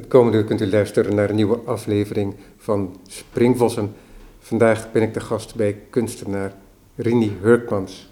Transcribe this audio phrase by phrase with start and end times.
[0.00, 3.92] Het komende uur kunt u luisteren naar een nieuwe aflevering van Springvossen.
[4.38, 6.54] Vandaag ben ik de gast bij kunstenaar
[6.94, 8.10] Rini Hurkmans.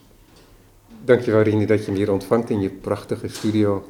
[1.04, 3.88] Dankjewel Rini dat je me hier ontvangt in je prachtige studio.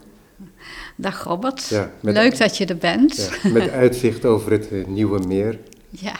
[0.97, 3.31] Dag Robert, Ja, leuk dat je er bent.
[3.43, 5.59] Ja, met uitzicht over het eh, Nieuwe Meer.
[5.91, 6.17] Ja,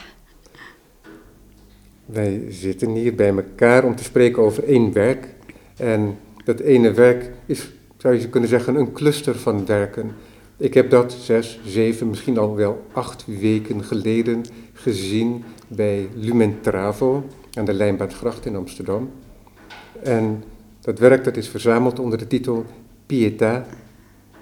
[2.05, 5.27] Wij zitten hier bij elkaar om te spreken over één werk.
[5.77, 10.15] En dat ene werk is, zou je kunnen zeggen, een cluster van werken.
[10.59, 17.25] Ik heb dat zes, zeven, misschien al wel acht weken geleden gezien bij Lumen Travo
[17.53, 19.11] aan de Lijnbaardgracht in Amsterdam.
[20.03, 20.43] En
[20.81, 22.65] dat werk dat is verzameld onder de titel
[23.05, 23.65] Pietà,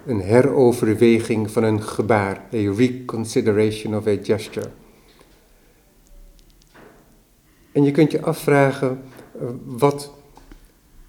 [0.06, 4.68] een heroverweging van een gebaar, a reconsideration of a gesture.
[7.72, 9.00] En je kunt je afvragen
[9.40, 10.12] eh, wat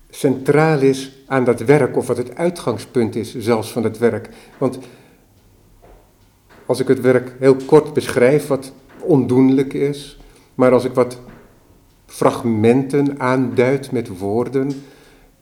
[0.10, 4.30] centraal is aan dat werk, of wat het uitgangspunt is zelfs van het werk.
[4.58, 4.80] Want
[6.70, 10.20] als ik het werk heel kort beschrijf, wat ondoenlijk is,
[10.56, 11.20] maar als ik wat
[12.06, 14.72] fragmenten aanduid met woorden,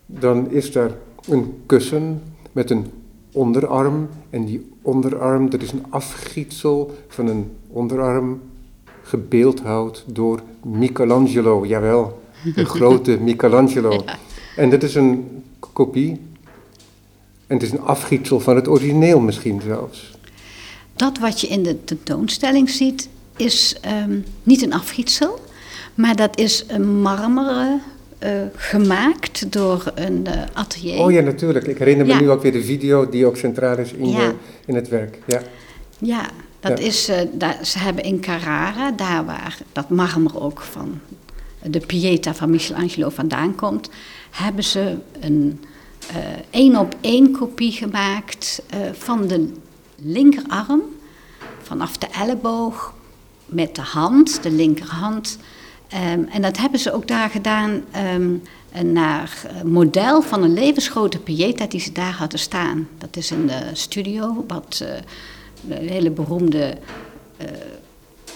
[0.05, 0.91] dan is daar
[1.29, 2.85] een kussen met een
[3.31, 4.09] onderarm.
[4.29, 8.41] En die onderarm, dat is een afgietsel van een onderarm
[9.01, 11.65] gebeeldhouwd door Michelangelo.
[11.65, 12.21] Jawel,
[12.55, 14.03] de grote Michelangelo.
[14.55, 16.21] En dat is een kopie.
[17.47, 20.15] En het is een afgietsel van het origineel misschien zelfs.
[20.97, 25.39] Dat wat je in de tentoonstelling ziet is ehm, niet een afgietsel,
[25.95, 27.81] maar dat is een marmeren
[28.19, 30.97] eh, gemaakt door een eh, atelier.
[30.99, 31.67] Oh ja, natuurlijk.
[31.67, 32.19] Ik herinner me Ja.
[32.19, 34.33] nu ook weer de video die ook centraal is in, Ja.
[34.65, 35.17] in het werk.
[35.25, 35.41] Ja.
[35.99, 36.85] Ja, dat Ja.
[36.85, 40.99] is, eh, daar, ze hebben in Carrara, daar waar dat marmer ook van
[41.63, 43.89] de Pieta van Michelangelo vandaan komt,
[44.31, 45.63] hebben ze een
[46.49, 48.61] één op één kopie gemaakt
[48.93, 49.49] van de
[50.01, 50.81] linkerarm,
[51.61, 52.93] vanaf de elleboog
[53.45, 55.37] met de hand, de linkerhand.
[55.87, 58.33] Ehm, en dat hebben ze ook daar gedaan ehm,
[58.83, 62.87] naar eh, model van een levensgrote Pieta die ze daar hadden staan.
[62.97, 66.77] Dat is een eh, studio wat eh, hele beroemde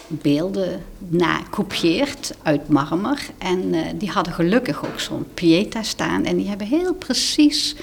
[0.07, 3.29] beelden nakopieert uit marmer.
[3.38, 6.25] En die hadden gelukkig ook zo'n Pieta staan.
[6.25, 7.75] En die hebben heel precies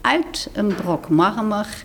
[0.00, 1.82] uit een brok marmer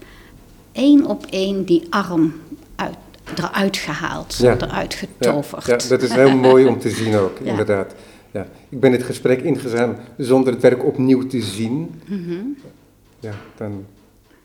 [0.73, 2.33] één op één die arm
[2.75, 2.95] uit,
[3.35, 4.57] eruit gehaald, Ja.
[4.59, 5.65] eruit getoverd.
[5.65, 7.93] ja, dat is heel mooi om te zien ook, inderdaad.
[8.31, 8.47] Ja.
[8.69, 12.01] Ik ben het gesprek ingegaan zonder het werk opnieuw te zien.
[12.05, 12.39] Mhm.
[13.19, 13.85] Ja, dan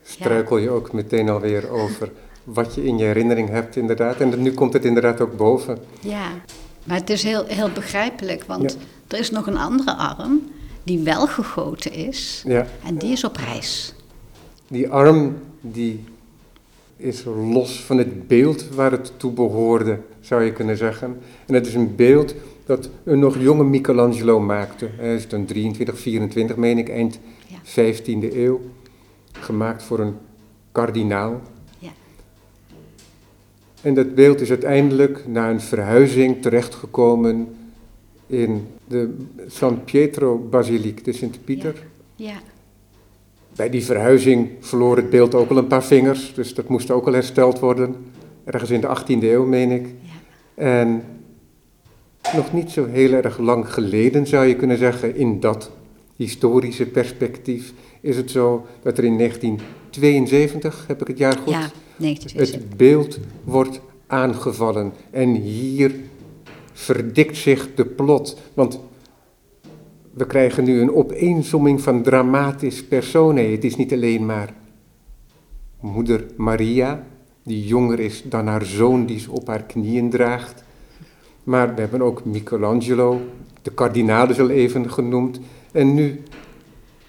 [0.03, 2.11] struikel je ook meteen alweer over
[2.44, 4.17] wat je in je herinnering hebt, inderdaad.
[4.21, 5.78] En nu komt het inderdaad ook boven.
[6.00, 6.28] Ja,
[6.84, 8.77] maar het is heel, heel begrijpelijk, want
[9.09, 10.41] er is nog een andere arm
[10.83, 12.44] die wel gegoten is.
[12.84, 13.94] En die is op reis.
[14.69, 16.05] die arm die
[16.99, 21.19] is los van het beeld waar het toe behoorde, zou je kunnen zeggen.
[21.47, 22.35] En het is een beeld
[22.67, 24.89] dat een nog jonge Michelangelo maakte.
[24.97, 27.93] Hij is dan 23, 24, meen ik, eind Ja.
[27.93, 28.61] 15e eeuw.
[29.33, 30.15] Gemaakt voor een
[30.73, 31.41] kardinaal.
[31.79, 31.91] Ja.
[33.83, 37.57] En dat beeld is uiteindelijk na een verhuizing terechtgekomen
[38.27, 39.17] in de
[39.47, 41.87] San Pietro Basiliek, de Sint-Pieter.
[42.17, 42.41] Ja,
[43.57, 47.07] Bij die verhuizing verloor het beeld ook al een paar vingers, dus dat moest ook
[47.07, 47.97] al hersteld worden.
[48.45, 49.87] Ergens in de 18e eeuw, meen ik.
[50.03, 50.65] ja.
[50.65, 51.03] En
[52.35, 55.71] nog niet zo heel erg lang geleden, zou je kunnen zeggen, in dat
[56.17, 61.53] historische perspectief, is het zo dat er in 1972, heb ik het jaar goed?
[61.53, 62.61] ja 1972.
[62.61, 65.95] Het beeld wordt aangevallen en hier
[66.73, 68.39] verdikt zich de plot.
[68.55, 68.81] Want
[70.19, 73.51] we krijgen nu een opeensomming van dramatisch personen.
[73.51, 74.55] Het is niet alleen maar
[75.81, 77.06] moeder Maria,
[77.43, 80.65] die jonger is dan haar zoon die ze op haar knieën draagt.
[81.45, 83.21] Maar we hebben ook Michelangelo,
[83.62, 85.41] de kardinaal is al even genoemd.
[85.73, 86.23] En nu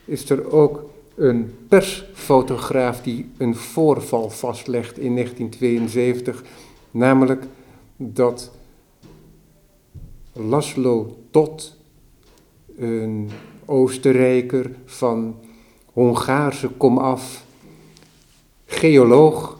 [0.05, 6.43] is er ook een persfotograaf die een voorval vastlegt in 1972.
[6.91, 7.45] Namelijk
[7.97, 8.51] dat
[10.33, 11.78] Laszlo Tot,
[12.79, 13.29] een
[13.65, 15.35] Oostenrijker van
[15.93, 17.45] Hongaarse komaf,
[18.65, 19.57] geoloog,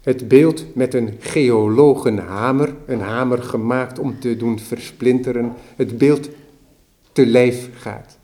[0.00, 6.28] het beeld met een geologenhamer, een hamer gemaakt om te doen versplinteren, het beeld
[7.12, 8.18] te lijf gaat.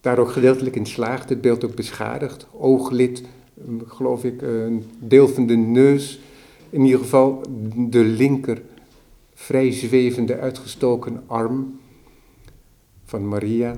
[0.00, 3.22] Daar ook gedeeltelijk in slaagt, het beeld ook beschadigd, ooglid,
[3.54, 6.20] mm, geloof ik, een deel van de neus,
[6.70, 7.42] in ieder geval
[7.76, 8.62] de linker
[9.34, 11.78] vrij zwevende uitgestoken arm
[13.08, 13.76] van Maria.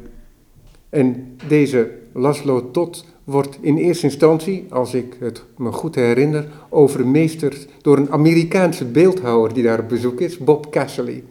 [0.89, 7.69] En deze Laszlo Tot wordt in eerste instantie, als ik het me goed herinner, overmeesterd
[7.83, 11.25] door een Amerikaanse beeldhouwer die daar op bezoek is, Bob Casserly.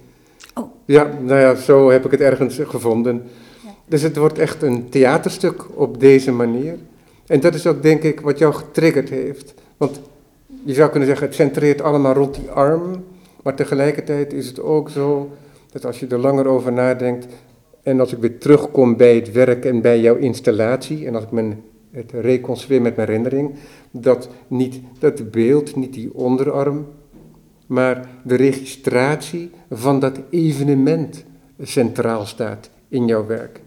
[0.54, 0.72] Oh.
[0.86, 3.24] Ja, nou ja, zo heb ik het ergens gevonden.
[3.86, 6.78] Dus het wordt echt een theaterstuk op deze manier.
[7.28, 9.54] En dat is ook, denk ik, wat jou getriggerd heeft.
[9.78, 10.02] Want
[10.64, 13.04] je zou kunnen zeggen, het centreert allemaal rond die arm.
[13.44, 15.30] Maar tegelijkertijd is het ook zo
[15.72, 17.28] dat als je er langer over nadenkt.
[17.84, 21.06] En als ik weer terugkom bij het werk en bij jouw installatie.
[21.06, 21.62] En als ik mijn,
[21.92, 23.52] het reconstrueer met mijn herinnering.
[23.92, 26.88] Dat niet dat beeld, niet die onderarm.
[27.66, 31.26] Maar de registratie van dat evenement
[31.62, 33.62] centraal staat in jouw werk.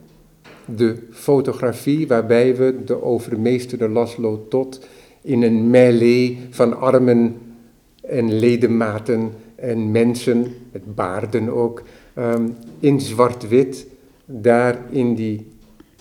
[0.65, 4.87] De fotografie waarbij we de overmeesterde Laszlo Tot
[5.23, 7.37] in een melee van armen
[8.01, 11.83] en ledematen en mensen, met baarden ook,
[12.15, 12.49] ehm,
[12.81, 13.87] in zwart-wit,
[14.25, 15.47] daar in die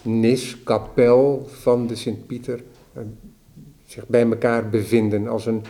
[0.01, 2.63] nis, kapel van de Sint-Pieter,
[2.97, 3.03] uh,
[3.85, 5.61] zich bij elkaar bevinden als een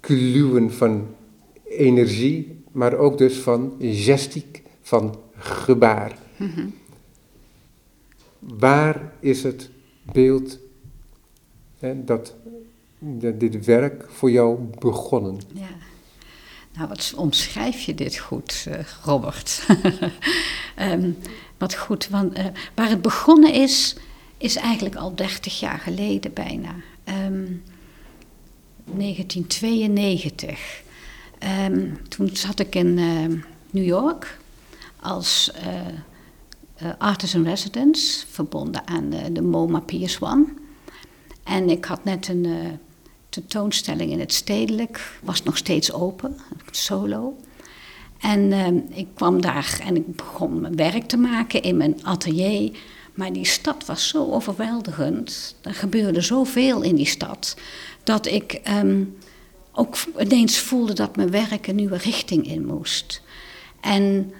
[0.00, 1.06] kluwen van
[1.64, 6.18] energie, maar ook dus van gestiek, van gebaar.
[6.36, 6.74] Mm
[8.38, 9.70] Waar is het
[10.12, 10.58] beeld
[11.78, 12.34] hè, dat,
[12.98, 15.38] dat dit werk voor jou begonnen?
[15.52, 15.68] Ja.
[16.76, 18.74] Nou, wat omschrijf je dit goed, uh,
[19.04, 19.66] Robert?
[20.78, 21.18] um,
[21.58, 22.44] wat goed, want uh,
[22.74, 23.96] waar het begonnen is,
[24.38, 26.74] is eigenlijk al 30 jaar geleden bijna.
[27.04, 27.62] Um,
[28.84, 30.82] 1992.
[31.68, 32.94] Um, toen zat ik in
[33.70, 34.38] New York
[35.00, 35.50] als
[36.82, 40.64] uh, artist in residence, verbonden aan de, MoMA PS1.
[41.44, 42.78] En ik had net een
[43.40, 46.36] tentoonstelling in het stedelijk, was nog steeds open,
[46.70, 47.36] solo.
[48.20, 48.66] En uh,
[48.98, 52.78] ik kwam daar en ik begon mijn werk te maken in mijn atelier.
[53.14, 55.54] Maar die stad was zo overweldigend.
[55.62, 57.56] Er gebeurde zoveel in die stad.
[58.04, 59.16] Dat ik um,
[59.72, 63.22] ook ineens voelde dat mijn werk een nieuwe richting in moest.
[63.80, 64.32] En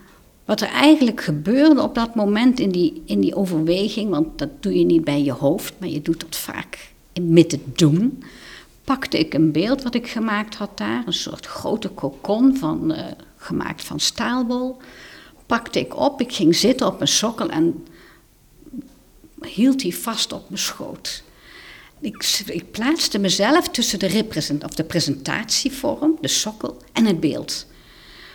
[0.45, 4.79] wat er eigenlijk gebeurde op dat moment in die, in die overweging, want dat doe
[4.79, 8.23] je niet bij je hoofd, maar je doet dat vaak met het doen,
[8.87, 13.07] pakte ik een beeld wat ik gemaakt had daar, een soort grote kokon van, uh,
[13.37, 14.77] gemaakt van staalbol.
[15.47, 17.87] Pakte ik op, ik ging zitten op mijn sokkel en
[19.41, 21.23] hield die vast op mijn schoot.
[22.01, 27.67] Ik, ik plaatste mezelf tussen de, represent, of de presentatievorm, de sokkel, en het beeld.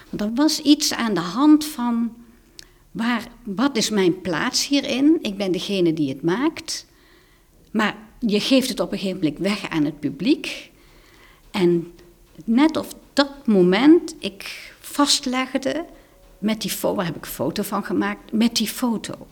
[0.09, 2.15] Want er was iets aan de hand van,
[2.91, 5.17] waar, wat is mijn plaats hierin?
[5.21, 6.85] Ik ben degene die het maakt.
[7.71, 7.95] Maar
[8.27, 10.71] je geeft het op een gegeven moment weg aan het publiek.
[11.51, 11.93] En
[12.45, 15.85] net op dat moment ik vastlegde
[16.37, 19.27] met die foto, waar heb ik een foto van gemaakt, met die foto.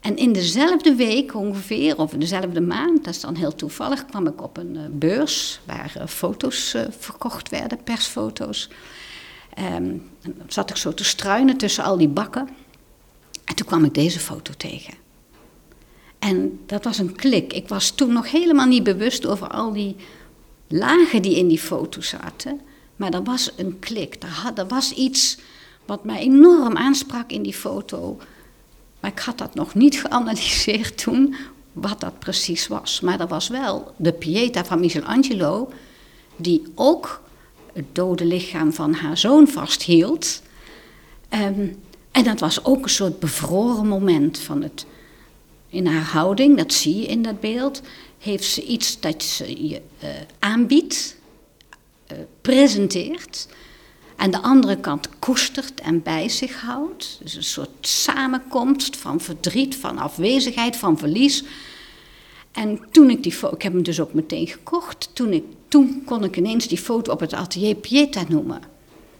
[0.00, 4.26] En in dezelfde week ongeveer, of in dezelfde maand, dat is dan heel toevallig, kwam
[4.26, 8.70] ik op een uh, beurs waar uh, foto's uh, verkocht werden, persfoto's.
[9.58, 10.10] Um,
[10.46, 12.48] zat ik zo te struinen tussen al die bakken.
[13.44, 15.03] En toen kwam ik deze foto tegen.
[16.24, 17.52] En dat was een klik.
[17.52, 19.96] Ik was toen nog helemaal niet bewust over al die
[20.68, 22.60] lagen die in die foto zaten.
[22.96, 24.16] Maar er was een klik.
[24.22, 25.38] Er, had, was iets
[25.84, 28.18] wat mij enorm aansprak in die foto.
[29.00, 31.34] Maar ik had dat nog niet geanalyseerd toen,
[31.72, 33.00] wat dat precies was.
[33.00, 35.72] Maar er was wel de Pieta van Michelangelo,
[36.36, 37.22] die ook
[37.72, 40.42] het dode lichaam van haar zoon vasthield.
[41.30, 44.86] Um, en dat was ook een soort bevroren moment van het.
[45.74, 47.82] In haar houding, dat zie je in dat beeld,
[48.18, 51.16] heeft ze iets dat ze je uh, aanbiedt,
[52.12, 53.48] uh, presenteert.
[54.16, 57.18] Aan de andere kant koestert en bij zich houdt.
[57.22, 61.44] Dus een soort samenkomst van verdriet, van afwezigheid, van verlies.
[62.52, 66.02] En toen ik die foto, ik heb hem dus ook meteen gekocht, toen, ik, toen
[66.04, 68.62] kon ik ineens die foto op het atelier Pieta noemen.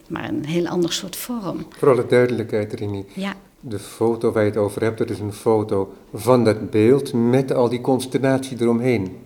[0.09, 1.67] Maar een heel ander soort vorm.
[1.79, 3.05] Voor alle duidelijkheid, Rini.
[3.15, 3.37] Ja.
[3.67, 7.53] De foto waar je het over hebt, dat is een foto van dat beeld met
[7.53, 9.17] al die consternatie eromheen.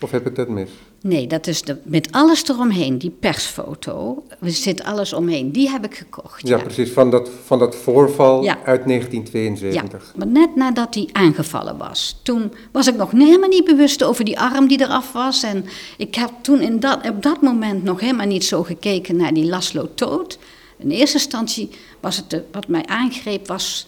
[0.00, 0.70] Of heb ik dat mis?
[1.02, 4.22] Nee, dat is de, met alles eromheen, die persfoto.
[4.40, 5.52] Er zit alles omheen.
[5.52, 6.48] Die heb ik gekocht.
[6.48, 6.62] Ja, ja.
[6.62, 8.58] precies, van dat, van dat voorval ja.
[8.64, 10.02] uit 1972.
[10.06, 12.20] Ja, maar net nadat hij aangevallen was.
[12.22, 15.42] Toen was ik nog helemaal niet bewust over die arm die eraf was.
[15.42, 15.64] En
[15.96, 19.46] ik heb toen in dat, op dat moment nog helemaal niet zo gekeken naar die
[19.46, 20.38] Laszlo Toot.
[20.80, 21.70] In eerste instantie
[22.00, 23.86] was het de, wat mij aangreep was...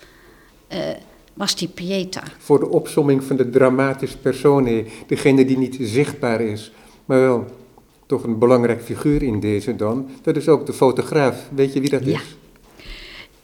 [0.73, 0.79] Uh,
[1.35, 2.23] was die Pieta.
[2.39, 6.73] Voor de opsomming van de dramatische personen, degene die niet zichtbaar is,
[7.05, 7.47] maar wel
[8.07, 10.09] toch een belangrijk figuur in deze dan.
[10.23, 11.49] Dat is ook de fotograaf.
[11.55, 12.19] Weet je wie dat ja.
[12.19, 12.37] is?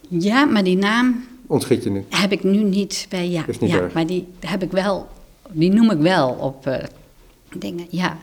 [0.08, 2.04] Ja, maar die naam ontschiet je nu.
[2.08, 3.46] Heb ik nu niet bij, ja.
[3.46, 5.08] Is niet ja maar die heb ik wel,
[5.50, 6.84] die noem ik wel op eh,
[7.56, 8.18] dingen, ja.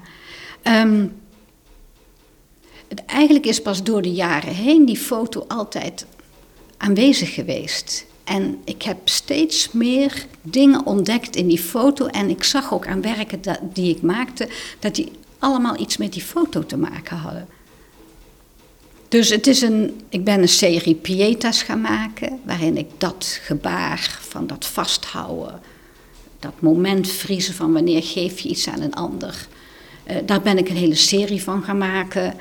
[0.61, 1.07] Ehm,
[2.87, 6.05] het, eigenlijk is pas door de jaren heen die foto altijd
[6.77, 8.05] aanwezig geweest.
[8.23, 12.05] En ik heb steeds meer dingen ontdekt in die foto.
[12.05, 14.49] En ik zag ook aan werken dat, die ik maakte,
[14.79, 17.47] dat die allemaal iets met die foto te maken hadden.
[19.07, 24.19] Dus het is een, ik ben een serie pietas gaan maken, waarin ik dat gebaar
[24.21, 25.61] van dat vasthouden,
[26.39, 29.47] dat moment vriezen van wanneer geef je iets aan een ander,
[30.03, 32.33] eh, daar ben ik een hele serie van gaan maken.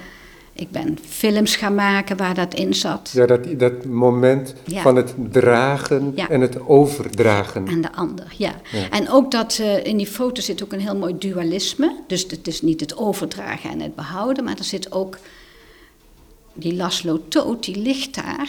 [0.57, 3.11] Ik ben films gaan maken waar dat in zat.
[3.15, 4.83] Ja, dat, dat moment Ja.
[4.83, 6.29] van het dragen Ja.
[6.29, 7.69] en het overdragen.
[7.69, 8.55] Aan de ander, ja.
[8.73, 8.91] Ja.
[8.91, 11.97] En ook dat eh, in die foto zit ook een heel mooi dualisme.
[12.07, 15.19] Dus het is niet het overdragen en het behouden, maar er zit ook
[16.53, 18.49] die Laszlo Toot, die ligt daar.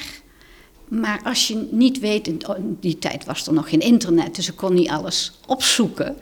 [0.88, 4.50] Maar als je niet weet, in in die tijd was er nog geen internet, dus
[4.50, 6.17] ik kon niet alles opzoeken.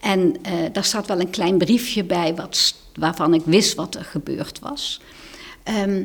[0.00, 4.04] En eh, daar staat wel een klein briefje bij wat, waarvan ik wist wat er
[4.04, 5.00] gebeurd was.
[5.66, 6.02] Ehm,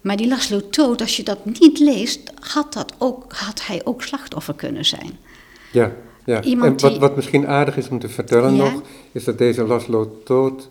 [0.00, 4.02] maar die Laszlo Toot, als je dat niet leest, had, dat ook, had hij ook
[4.02, 5.10] slachtoffer kunnen zijn.
[5.72, 5.92] Ja,
[6.24, 6.42] ja.
[6.42, 8.62] Iemand en wat, die- wat misschien aardig is om te vertellen Ja.
[8.62, 8.82] nog,
[9.12, 10.68] is dat deze Laszlo Toot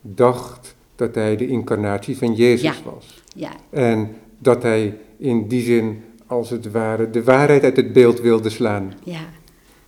[0.00, 2.74] dacht dat hij de incarnatie van Jezus Ja.
[2.92, 3.22] was.
[3.34, 8.20] Ja, En dat hij in die zin, als het ware, de waarheid uit het beeld
[8.20, 8.94] wilde slaan.
[9.04, 9.24] ja,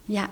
[0.04, 0.28] ja.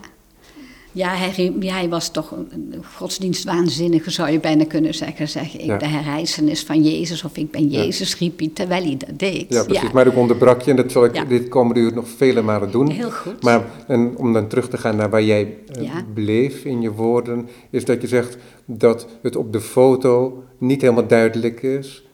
[0.95, 5.29] Ja, hij, was toch een godsdienstwaanzinnige, zou je bijna kunnen zeggen.
[5.29, 5.77] zeggen ik Ja.
[5.79, 7.83] de herrijzenis van Jezus of ik ben Ja.
[7.83, 9.47] Jezus, riep hij terwijl hij dat deed.
[9.49, 9.93] Ja, precies.
[9.93, 12.91] Maar ik onderbrak je en dat zal ik dit komende uur nog vele malen doen.
[12.91, 13.43] Heel goed.
[13.43, 17.49] Maar en om dan terug te gaan naar waar jij eh, bleef in je woorden,
[17.71, 22.05] is dat je zegt dat het op de foto niet helemaal duidelijk is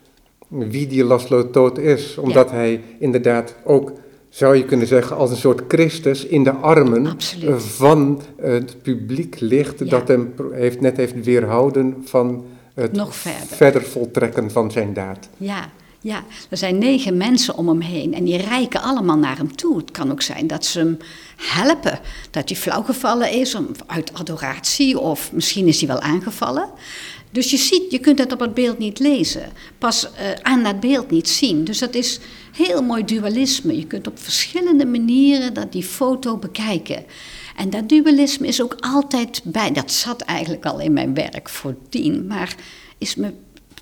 [0.51, 2.17] wie die Laszlo Toot is.
[2.17, 3.91] Omdat hij inderdaad ook,
[4.33, 7.63] zou je kunnen zeggen, als een soort Christus in de armen Absoluut.
[7.63, 9.85] van het publiek ligt, Ja.
[9.85, 13.15] dat hem heeft, net heeft weerhouden van het Nog
[13.47, 13.81] verder.
[13.83, 15.29] voltrekken van zijn daad.
[15.37, 15.69] Ja,
[15.99, 19.77] ja, er zijn negen mensen om hem heen en die reiken allemaal naar hem toe.
[19.77, 20.97] Het kan ook zijn dat ze hem
[21.37, 21.99] helpen,
[22.31, 26.69] dat hij flauwgevallen is om, uit adoratie of misschien is hij wel aangevallen.
[27.31, 30.79] Dus je ziet, je kunt het op het beeld niet lezen, pas eh, aan dat
[30.79, 31.63] beeld niet zien.
[31.63, 32.19] Dus dat is
[32.51, 33.77] heel mooi dualisme.
[33.77, 37.05] Je kunt op verschillende manieren dat die foto bekijken.
[37.55, 42.27] En dat dualisme is ook altijd bij, dat zat eigenlijk al in mijn werk voordien,
[42.27, 42.55] maar
[42.97, 43.33] is me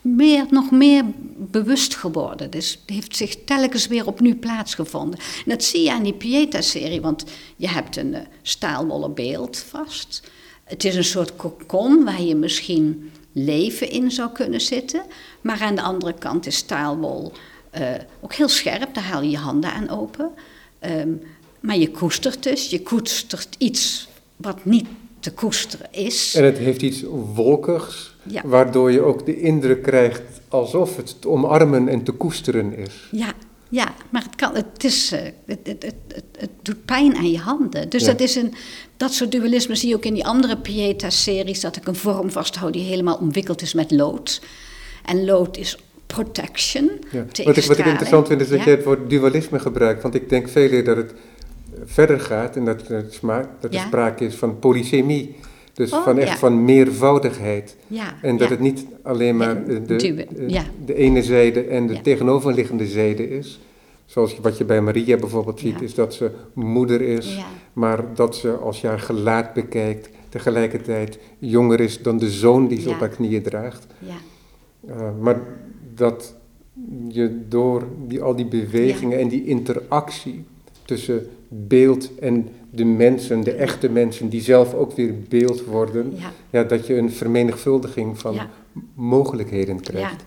[0.01, 1.03] meer, nog meer
[1.37, 2.51] bewust geworden.
[2.51, 5.19] Dus het heeft zich telkens weer opnieuw plaatsgevonden.
[5.19, 7.23] En dat zie je aan die Pieta-serie, want
[7.55, 10.23] je hebt een staalwollen beeld vast.
[10.63, 15.01] Het is een soort kokon waar je misschien leven in zou kunnen zitten.
[15.41, 17.31] Maar aan de andere kant is staalwol
[17.69, 17.87] eh,
[18.21, 20.31] ook heel scherp, daar haal je je handen aan open.
[20.79, 21.09] Ehm,
[21.59, 24.87] maar je koestert dus, je koestert iets wat niet
[25.19, 26.35] te koesteren is.
[26.35, 28.41] En het heeft iets wolkigs, Ja.
[28.45, 33.07] waardoor je ook de indruk krijgt alsof het te omarmen en te koesteren is.
[33.11, 33.33] Ja,
[33.69, 37.37] ja, maar het, kan, het, is, eh, het, het, het, het, doet pijn aan je
[37.37, 37.89] handen.
[37.89, 38.07] Dus Ja.
[38.07, 38.53] dat is een,
[38.97, 42.73] dat soort dualisme zie je ook in die andere Pieta-series, dat ik een vorm vasthoud
[42.73, 44.41] die helemaal omwikkeld is met lood.
[45.05, 46.89] En lood is protection.
[47.11, 47.25] Ja.
[47.25, 48.63] Wat, ik, wat ik interessant vind is dat Ja.
[48.65, 51.13] je het woord dualisme gebruikt, want ik denk veel eer dat het
[51.85, 55.35] verder gaat en dat, het smaak, dat er sprake is van polysemie.
[55.79, 56.37] Dus Oh, van echt ja.
[56.37, 57.75] van meervoudigheid.
[57.87, 58.53] Ja, En dat ja.
[58.53, 60.25] het niet alleen maar de,
[60.85, 63.59] eh, ene zijde en de tegenoverliggende zijde is.
[64.05, 67.39] Zoals wat je bij Maria bijvoorbeeld ziet, is dat ze moeder is,
[67.73, 72.81] maar dat ze als je haar gelaat bekijkt, tegelijkertijd jonger is dan de zoon die
[72.81, 73.87] ze op haar knieën draagt.
[73.99, 74.15] Ja,
[74.89, 75.41] Uh, maar
[75.95, 76.35] dat
[77.07, 80.43] je door die, al die bewegingen en die interactie
[80.85, 86.31] tussen beeld en de mensen, de echte mensen, die zelf ook weer beeld worden, ja.
[86.49, 88.49] ja, dat je een vermenigvuldiging van Ja.
[88.93, 90.25] mogelijkheden krijgt.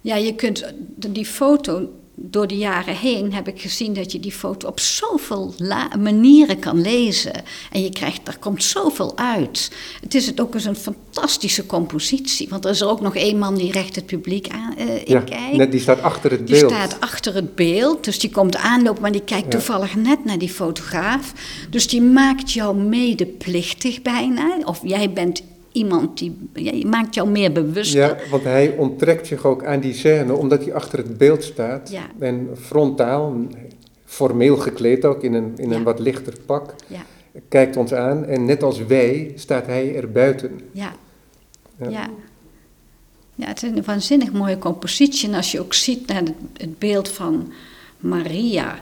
[0.00, 1.88] ja, je kunt die foto,
[2.18, 5.54] door de jaren heen heb ik gezien dat je die foto op zoveel
[5.98, 7.32] manieren kan lezen.
[7.72, 9.70] En je krijgt, er komt zoveel uit.
[10.00, 12.48] Het is het ook eens een fantastische compositie.
[12.48, 15.18] Want er is er ook nog één man die recht het publiek aan, eh, Ja,
[15.18, 15.56] in kijkt.
[15.56, 16.70] net, die staat achter het Die beeld.
[16.72, 19.50] staat achter het beeld, dus die komt aanlopen, maar die kijkt Ja.
[19.50, 21.32] toevallig net naar die fotograaf.
[21.70, 24.58] Dus die maakt jou medeplichtig bijna.
[24.64, 25.42] Of jij bent
[25.76, 27.92] iemand die, ja, je maakt jou meer bewust.
[27.92, 31.90] Ja, want hij onttrekt zich ook aan die scène omdat hij achter het beeld staat.
[31.90, 32.06] Ja.
[32.18, 33.36] En frontaal,
[34.04, 35.84] formeel gekleed ook in een, in een Ja.
[35.84, 37.02] wat lichter pak, Ja,
[37.48, 38.24] kijkt ons aan.
[38.24, 40.60] En net als wij staat hij er buiten.
[40.72, 40.92] ja,
[41.80, 41.88] Ja.
[41.88, 42.08] ja.
[43.34, 45.28] Ja, het is een waanzinnig mooie compositie.
[45.28, 47.52] En als je ook ziet naar het, het beeld van
[47.98, 48.78] Maria,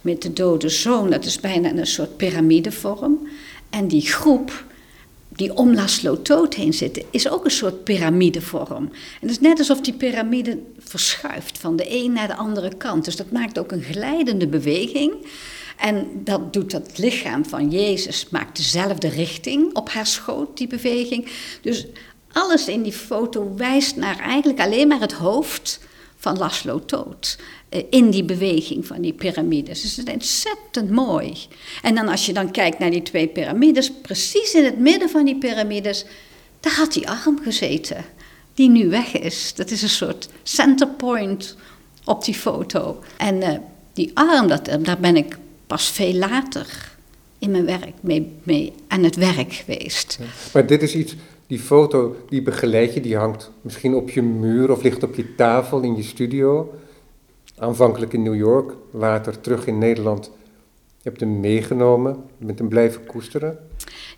[0.00, 3.18] met de dode zoon, dat is bijna een soort piramidevorm.
[3.70, 4.64] En die groep
[5.36, 8.84] die om Laszlo Toot heen zitten, is ook een soort piramidevorm.
[8.84, 13.04] En het is net alsof die piramide verschuift van de een naar de andere kant.
[13.04, 15.14] Dus dat maakt ook een glijdende beweging.
[15.76, 21.28] En dat doet dat lichaam van Jezus, maakt dezelfde richting op haar schoot, die beweging.
[21.60, 21.86] Dus
[22.32, 25.80] alles in die foto wijst naar eigenlijk alleen maar het hoofd
[26.24, 27.38] van Laszlo Toot.
[27.68, 29.82] Eh, in die beweging van die piramides.
[29.82, 31.36] Dus het is ontzettend mooi.
[31.82, 35.24] En dan als je dan kijkt naar die twee piramides, precies in het midden van
[35.24, 36.04] die piramides,
[36.60, 38.04] daar had die arm gezeten,
[38.54, 39.54] die nu weg is.
[39.54, 41.56] Dat is een soort centerpoint
[42.04, 43.02] op die foto.
[43.16, 43.48] En uh,
[43.92, 46.66] die arm, dat, daar ben ik pas veel later
[47.38, 50.18] in mijn werk mee, mee aan het werk geweest.
[50.52, 51.14] maar dit is iets,
[51.46, 55.34] die foto, die begeleid je, die hangt misschien op je muur of ligt op je
[55.34, 56.74] tafel in je studio.
[57.58, 60.30] Aanvankelijk in New York, later terug in Nederland.
[61.02, 63.58] Je hebt hem meegenomen, je bent hem blijven koesteren.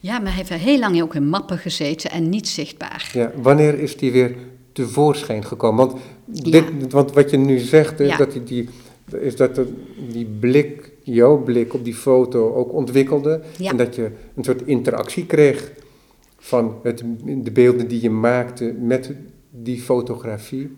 [0.00, 3.10] Ja, maar hij heeft heel lang ook in mappen gezeten en niet zichtbaar.
[3.12, 4.36] Ja, wanneer is die weer
[4.72, 5.86] tevoorschijn gekomen?
[5.86, 8.68] Want, dit, want wat je nu zegt, dat die, die,
[9.20, 9.60] is dat
[10.10, 13.42] die blik, jouw blik op die foto ook ontwikkelde.
[13.62, 15.72] En dat je een soort interactie kreeg
[16.46, 19.12] van het, de beelden die je maakte met
[19.50, 20.76] die fotografie.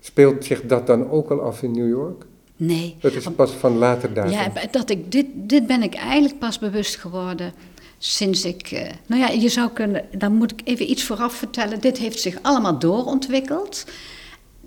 [0.00, 2.26] Speelt zich dat dan ook al af in New York?
[2.56, 2.96] Nee.
[3.00, 4.30] Dat is pas van later daar.
[4.30, 7.52] Ja, dat ik, dit, dit ben ik eigenlijk pas bewust geworden
[7.98, 8.70] sinds ik...
[8.72, 10.04] Uh, nou ja, je zou kunnen...
[10.18, 11.80] Dan moet ik even iets vooraf vertellen.
[11.80, 13.84] Dit heeft zich allemaal doorontwikkeld.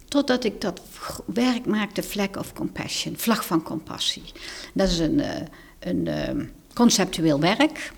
[0.07, 0.81] Totdat ik dat
[1.25, 3.17] werk maakte, Flag of Compassion.
[3.17, 4.23] Vlag van compassie.
[4.73, 5.27] Dat is een, uh,
[5.79, 7.91] een uh, conceptueel werk.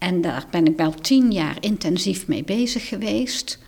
[0.00, 3.58] En daar ben ik wel tien jaar intensief mee bezig geweest.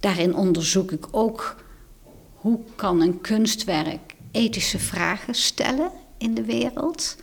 [0.00, 1.56] Daarin onderzoek ik ook
[2.34, 7.16] hoe kan een kunstwerk ethische vragen stellen in de wereld.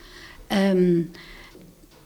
[0.47, 1.11] Um,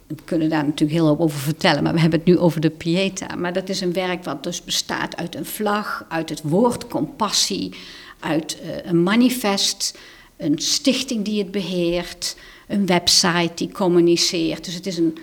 [0.08, 2.70] we kunnen daar natuurlijk heel veel over vertellen, maar we hebben het nu over de
[2.70, 3.36] Pieta.
[3.36, 7.74] Maar dat is een werk wat dus bestaat uit een vlag, uit het woord compassie,
[8.20, 9.98] uit uh, een manifest,
[10.38, 14.66] een stichting die het beheert, een website die communiceert.
[14.66, 15.18] Dus het is een,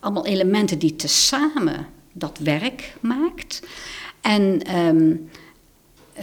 [0.00, 3.62] allemaal elementen die tezamen dat werk maakt.
[4.20, 5.30] En um,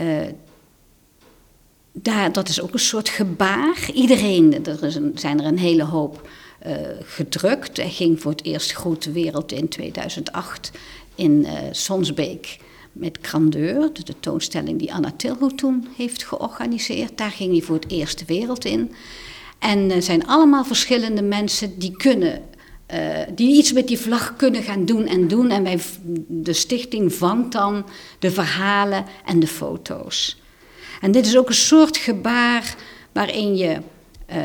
[0.01, 0.27] uh,
[1.91, 3.89] daar, dat is ook een soort gebaar.
[3.93, 6.29] Iedereen, er is zijn er een hele hoop
[6.67, 7.77] uh, gedrukt.
[7.77, 10.71] Hij ging voor het eerst Grote Wereld in 2008
[11.15, 12.57] in uh, Sonsbeek
[12.91, 17.17] met Grandeur, de tentoonstelling die Anna Tilho toen heeft georganiseerd.
[17.17, 18.91] Daar ging hij voor het eerst de wereld in.
[19.59, 22.41] En er zijn allemaal verschillende mensen die kunnen
[22.93, 25.49] uh, die iets met die vlag kunnen gaan doen en doen.
[25.49, 25.79] En wij,
[26.27, 27.85] de stichting vangt dan
[28.19, 30.41] de verhalen en de foto's.
[31.01, 32.75] En dit is ook een soort gebaar
[33.11, 33.77] waarin je
[34.29, 34.35] uh,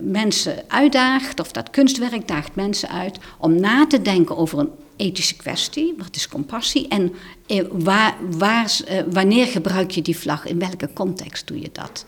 [0.00, 5.36] mensen uitdaagt, of dat kunstwerk daagt mensen uit, om na te denken over een ethische
[5.36, 7.14] kwestie, wat is compassie, en
[7.46, 8.76] uh, waar, waar,
[9.10, 12.04] wanneer gebruik je die vlag, in welke context doe je dat.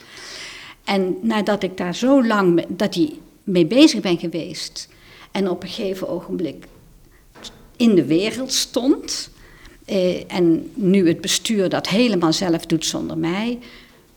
[0.84, 4.88] En nadat ik daar zo lang dat die mee bezig ben geweest,
[5.32, 6.64] en op een gegeven ogenblik
[7.76, 9.30] in de wereld stond,
[10.26, 13.58] en nu het bestuur dat helemaal zelf doet zonder mij,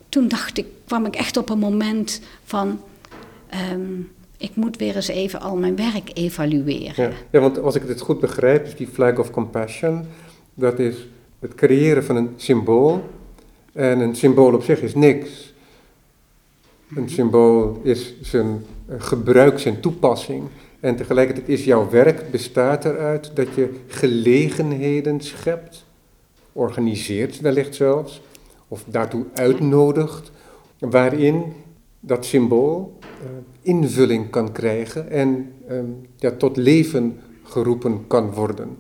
[0.10, 2.80] toen dacht ik, kwam ik echt op een moment van.
[3.74, 7.14] Um, ik moet weer eens even al mijn werk evalueren.
[7.32, 10.06] Ja, want als ik het goed begrijp, is die flag of compassion,
[10.54, 10.96] dat is
[11.40, 13.10] het creëren van een symbool.
[13.74, 15.54] En een symbool op zich is niks.
[16.96, 18.66] Een symbool is zijn
[18.98, 20.44] gebruik, zijn toepassing.
[20.86, 25.86] En tegelijkertijd is jouw werk, bestaat eruit dat je gelegenheden schept,
[26.54, 28.22] organiseert wellicht zelfs,
[28.68, 30.32] of daartoe uitnodigt,
[30.80, 31.54] waarin
[32.00, 33.28] dat symbool uh,
[33.62, 35.54] invulling kan krijgen en
[36.16, 38.78] ja, tot leven geroepen kan worden.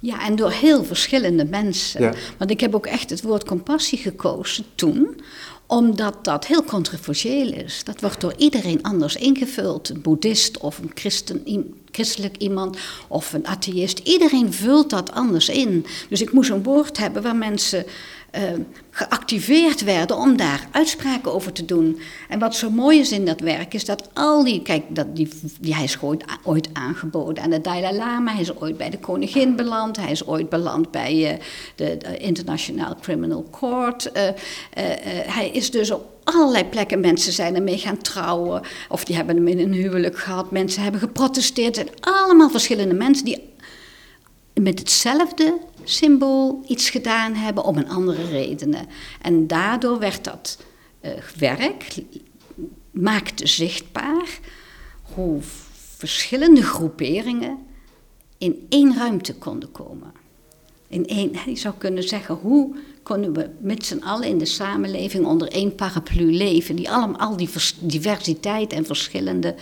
[0.00, 2.02] Ja, en door heel verschillende mensen.
[2.02, 2.12] Ja.
[2.38, 5.20] Want ik heb ook echt het woord compassie gekozen toen,
[5.66, 7.84] omdat dat heel controversieel is.
[7.84, 9.88] Dat wordt door iedereen anders ingevuld.
[9.88, 11.42] Een boeddhist of een christen,
[11.90, 13.98] christelijk iemand of een atheïst.
[13.98, 15.86] Iedereen vult dat anders in.
[16.08, 17.84] Dus ik moest een woord hebben waar mensen
[18.36, 18.42] uh,
[18.90, 22.00] geactiveerd werden om daar uitspraken over te doen.
[22.28, 25.28] En wat zo mooi is in dat werk is dat al die, kijk, dat die,
[25.60, 28.98] die, hij is ooit, ooit aangeboden aan de Dalai Lama, hij is ooit bij de
[28.98, 31.38] koningin beland, hij is ooit beland bij uh,
[31.74, 34.10] de, de, International Criminal Court.
[34.16, 34.22] Uh,
[35.26, 39.48] hij is dus op allerlei plekken, mensen zijn ermee gaan trouwen, of die hebben hem
[39.48, 41.76] in een huwelijk gehad, mensen hebben geprotesteerd.
[41.76, 43.52] Het zijn allemaal verschillende mensen die
[44.54, 48.86] met hetzelfde symbool iets gedaan hebben om een andere redenen.
[49.22, 50.58] En daardoor werd dat
[51.00, 51.94] uh, werk
[52.90, 54.38] maakte zichtbaar
[55.02, 55.38] hoe
[55.96, 57.58] verschillende groeperingen
[58.38, 60.12] in één ruimte konden komen.
[60.88, 65.26] In één, je zou kunnen zeggen, hoe kunnen we met z'n allen in de samenleving
[65.26, 67.48] onder één paraplu leven, die allemaal al die
[67.80, 69.54] diversiteit en verschillende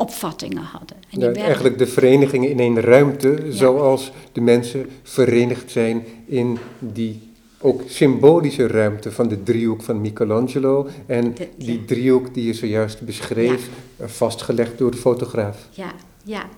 [0.00, 0.96] opvattingen hadden.
[1.10, 7.28] En ja, eigenlijk de verenigingen in één ruimte, zoals de mensen verenigd zijn in die
[7.58, 13.68] ook symbolische ruimte van de driehoek van Michelangelo en die driehoek die je zojuist beschreef,
[13.96, 15.68] eh, vastgelegd door de fotograaf.
[15.70, 15.92] Ja,
[16.24, 16.48] ja.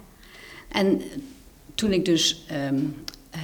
[0.69, 1.01] En
[1.75, 2.79] toen ik dus ehm,
[3.31, 3.41] eh,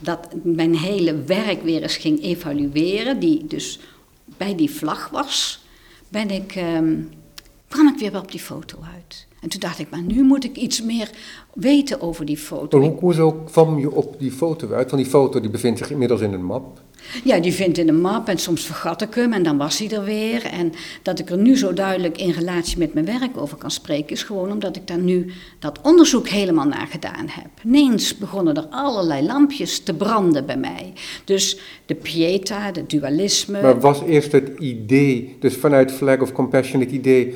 [0.00, 3.80] dat mijn hele werk weer eens ging evalueren, die dus
[4.36, 5.64] bij die vlag was,
[6.08, 6.94] ben ik, ehm,
[7.74, 9.26] kwam ik weer op die foto uit.
[9.40, 11.10] En toen dacht ik, maar nu moet ik iets meer
[11.54, 12.80] weten over die foto.
[12.80, 14.90] hoe, hoezo kwam je op die foto uit?
[14.90, 16.80] Want die foto die bevindt zich inmiddels in een map.
[17.24, 19.90] Ja, die vindt in een map en soms vergat ik hem en dan was hij
[19.90, 20.44] er weer.
[20.44, 24.10] En dat ik er nu zo duidelijk in relatie met mijn werk over kan spreken,
[24.10, 27.50] is gewoon omdat ik daar nu dat onderzoek helemaal naar gedaan heb.
[27.64, 30.92] Ineens begonnen er allerlei lampjes te branden bij mij.
[31.24, 33.62] Dus de pieta, de dualisme.
[33.62, 37.34] Maar was eerst het idee, dus vanuit Flag of Compassion, het idee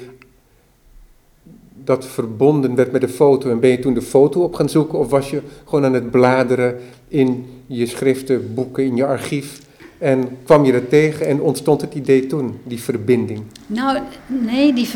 [1.89, 4.99] dat verbonden werd met de foto en ben je toen de foto op gaan zoeken
[4.99, 9.61] of was je gewoon aan het bladeren in je schriften, boeken, in je archief
[9.99, 13.43] en kwam je er tegen en ontstond het idee toen, die verbinding?
[13.67, 14.89] Nou, nee, die,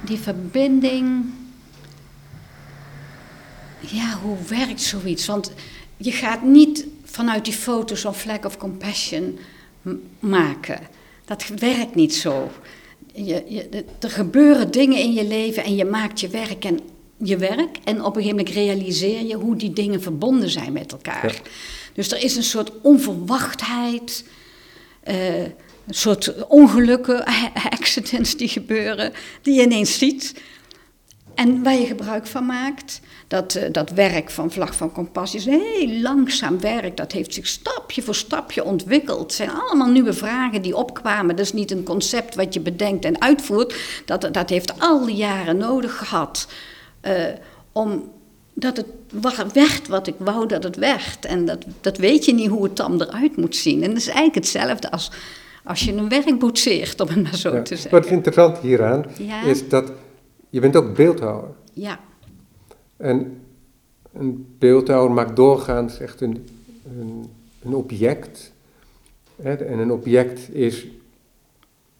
[0.00, 1.24] die verbinding.
[3.80, 5.26] Ja, hoe werkt zoiets?
[5.26, 5.52] Want
[5.96, 9.38] je gaat niet vanuit die foto zo'n flag of compassion
[10.20, 10.80] maken.
[11.24, 12.50] Dat werkt niet zo.
[13.14, 16.80] Je, je, er gebeuren dingen in je leven en je maakt je werk en
[17.16, 17.76] je werk.
[17.84, 21.40] En op een gegeven moment realiseer je hoe die dingen verbonden zijn met elkaar.
[21.92, 24.24] Dus er is een soort onverwachtheid,
[25.08, 25.54] uh, een
[25.88, 27.24] soort ongelukken,
[27.80, 30.34] accidents die gebeuren, die je ineens ziet.
[31.34, 33.00] En waar je gebruik van maakt.
[33.28, 36.96] Dat, uh, dat werk van Vlag van Compassie is heel langzaam werk.
[36.96, 39.20] Dat heeft zich stapje voor stapje ontwikkeld.
[39.20, 41.36] Het zijn allemaal nieuwe vragen die opkwamen.
[41.36, 43.74] Dat is niet een concept wat je bedenkt en uitvoert.
[44.04, 46.48] Dat, dat heeft al die jaren nodig gehad.
[47.02, 47.12] Uh,
[47.72, 48.10] om
[48.54, 48.86] dat het
[49.52, 51.24] werd wat ik wou dat het werd.
[51.24, 53.82] En dat, dat weet je niet hoe het dan eruit moet zien.
[53.82, 55.10] En dat is eigenlijk hetzelfde als
[55.64, 57.90] als je een werk boetseert, om het maar zo te zeggen.
[57.90, 59.04] Wat interessant hieraan
[59.46, 59.92] is dat
[60.52, 61.50] je bent ook beeldhouwer.
[61.72, 62.00] Ja.
[62.96, 63.40] En
[64.12, 66.46] een beeldhouwer maakt doorgaans echt een,
[66.98, 67.26] een,
[67.62, 68.52] een object.
[69.42, 70.86] Hè, en een object is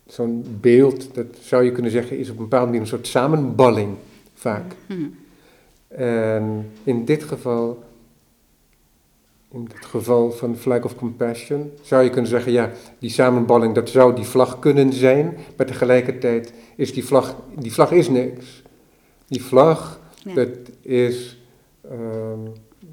[0.06, 3.96] zo'n beeld, dat zou je kunnen zeggen, is op een bepaalde manier een soort samenballing
[4.34, 4.74] vaak.
[4.86, 5.14] Hmm.
[5.88, 7.82] En in dit geval,
[9.52, 13.88] in het geval van Flag of Compassion, zou je kunnen zeggen, ja, die samenballing, dat
[13.88, 18.62] zou die vlag kunnen zijn, maar tegelijkertijd is die vlag, die vlag is niks.
[19.26, 20.00] Die vlag,
[20.34, 20.48] dat
[20.80, 21.38] is,
[21.84, 21.92] uh,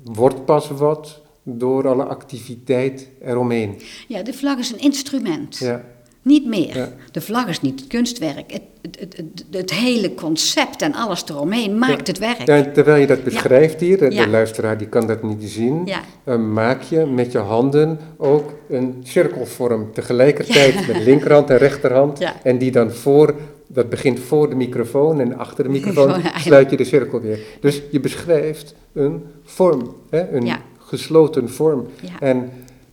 [0.03, 3.75] wordt pas wat door alle activiteit eromheen.
[4.07, 5.57] Ja, de vlag is een instrument.
[5.57, 5.85] Ja.
[6.21, 6.89] Niet meer.
[7.11, 8.51] De vlag is niet het kunstwerk.
[8.51, 8.61] Het,
[8.99, 12.73] het, het, het, hele concept en alles eromheen maakt het werk.
[12.73, 15.89] Terwijl je dat beschrijft hier, de, luisteraar die kan dat niet zien,
[16.23, 22.19] dan maak je met je handen ook een cirkelvorm tegelijkertijd met linkerhand en rechterhand.
[22.43, 23.35] En die dan voor,
[23.67, 27.39] dat begint voor de microfoon en achter de microfoon sluit je de cirkel weer.
[27.61, 31.87] Dus je beschrijft een vorm, hè, een gesloten vorm.
[32.19, 32.49] En,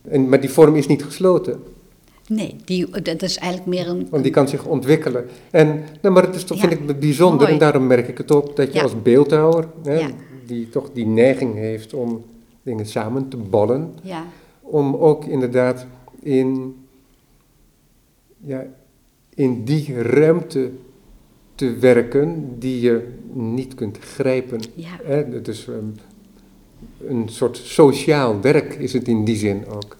[0.09, 1.63] en, maar die vorm is niet gesloten.
[2.27, 4.07] Nee, die, dat is eigenlijk meer een...
[4.09, 5.25] Want die kan zich ontwikkelen.
[5.51, 8.55] En, nou, maar het is toch, vind ik bijzonder, en daarom merk ik het op,
[8.55, 10.05] dat je als beeldhouwer, hè,
[10.45, 12.25] die toch die neiging heeft om
[12.63, 13.93] dingen samen te ballen,
[14.61, 15.85] om ook inderdaad
[16.19, 16.75] in,
[18.37, 18.65] ja,
[19.33, 20.71] in die ruimte
[21.55, 24.61] te werken die je niet kunt grijpen.
[25.03, 25.41] Hè?
[25.41, 25.95] Dus um,
[27.07, 29.96] een soort sociaal werk is het in die zin ook.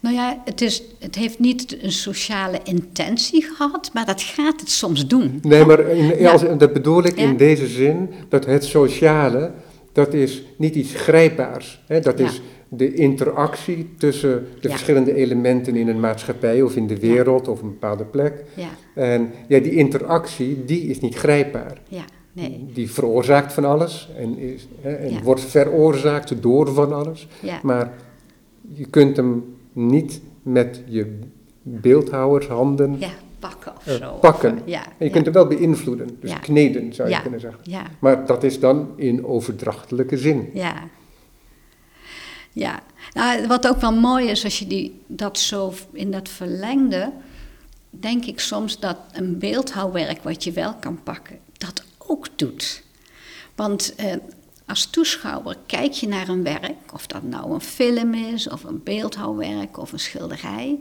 [0.00, 4.70] Nou ja, het, is, het heeft niet een sociale intentie gehad, maar dat gaat het
[4.70, 5.38] soms doen.
[5.42, 9.52] Nee, maar in, als, dat bedoel ik in deze zin, dat het sociale,
[9.92, 11.82] dat is niet iets grijpbaars.
[11.86, 12.00] Hè?
[12.00, 17.48] Dat is de interactie tussen de verschillende elementen in een maatschappij of in de wereld
[17.48, 18.44] of een bepaalde plek.
[18.54, 18.68] Ja.
[18.94, 21.80] En ja, die interactie, die is niet grijpbaar.
[21.88, 22.04] Ja.
[22.32, 22.66] Nee.
[22.72, 27.28] Die veroorzaakt van alles en, is, hè, en wordt veroorzaakt door van alles.
[27.62, 27.92] Maar
[28.72, 31.18] je kunt hem niet met je
[31.62, 34.12] beeldhouwershanden ja, pakken of zo.
[34.12, 34.58] pakken.
[34.64, 37.60] ja, en je kunt hem wel beïnvloeden, dus kneden zou je kunnen zeggen.
[37.98, 40.50] Maar dat is dan in overdrachtelijke zin.
[40.54, 40.74] Ja.
[42.52, 47.12] Ja, nou, wat ook wel mooi is als je die, dat zo in dat verlengde
[47.90, 52.82] denk ik soms dat een beeldhouwwerk wat je wel kan pakken, dat ook doet.
[53.54, 54.14] Want eh,
[54.68, 58.82] als toeschouwer kijk je naar een werk, of dat nou een film is, of een
[58.82, 60.80] beeldhouwwerk, of een schilderij.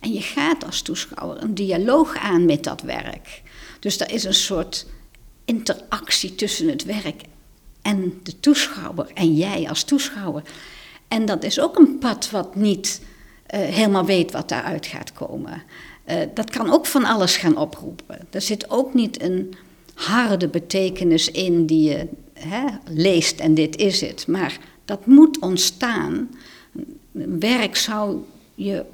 [0.00, 3.42] En je gaat als toeschouwer een dialoog aan met dat werk.
[3.80, 4.86] Dus er is een soort
[5.44, 7.22] interactie tussen het werk
[7.82, 10.42] en de toeschouwer en jij als toeschouwer.
[11.08, 13.00] En dat is ook een pad wat niet
[13.54, 15.62] uh, helemaal weet wat daaruit gaat komen.
[16.06, 18.26] Uh, dat kan ook van alles gaan oproepen.
[18.30, 19.54] Er zit ook niet een
[19.94, 22.08] harde betekenis in die je
[22.44, 24.26] hè, leest en dit is het.
[24.26, 26.30] Maar dat moet ontstaan.
[27.38, 28.18] Werk zou
[28.54, 28.84] je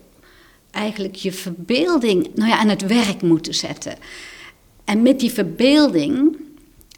[0.71, 3.95] eigenlijk je verbeelding nou ja, aan het werk moeten zetten.
[4.85, 6.37] En met die verbeelding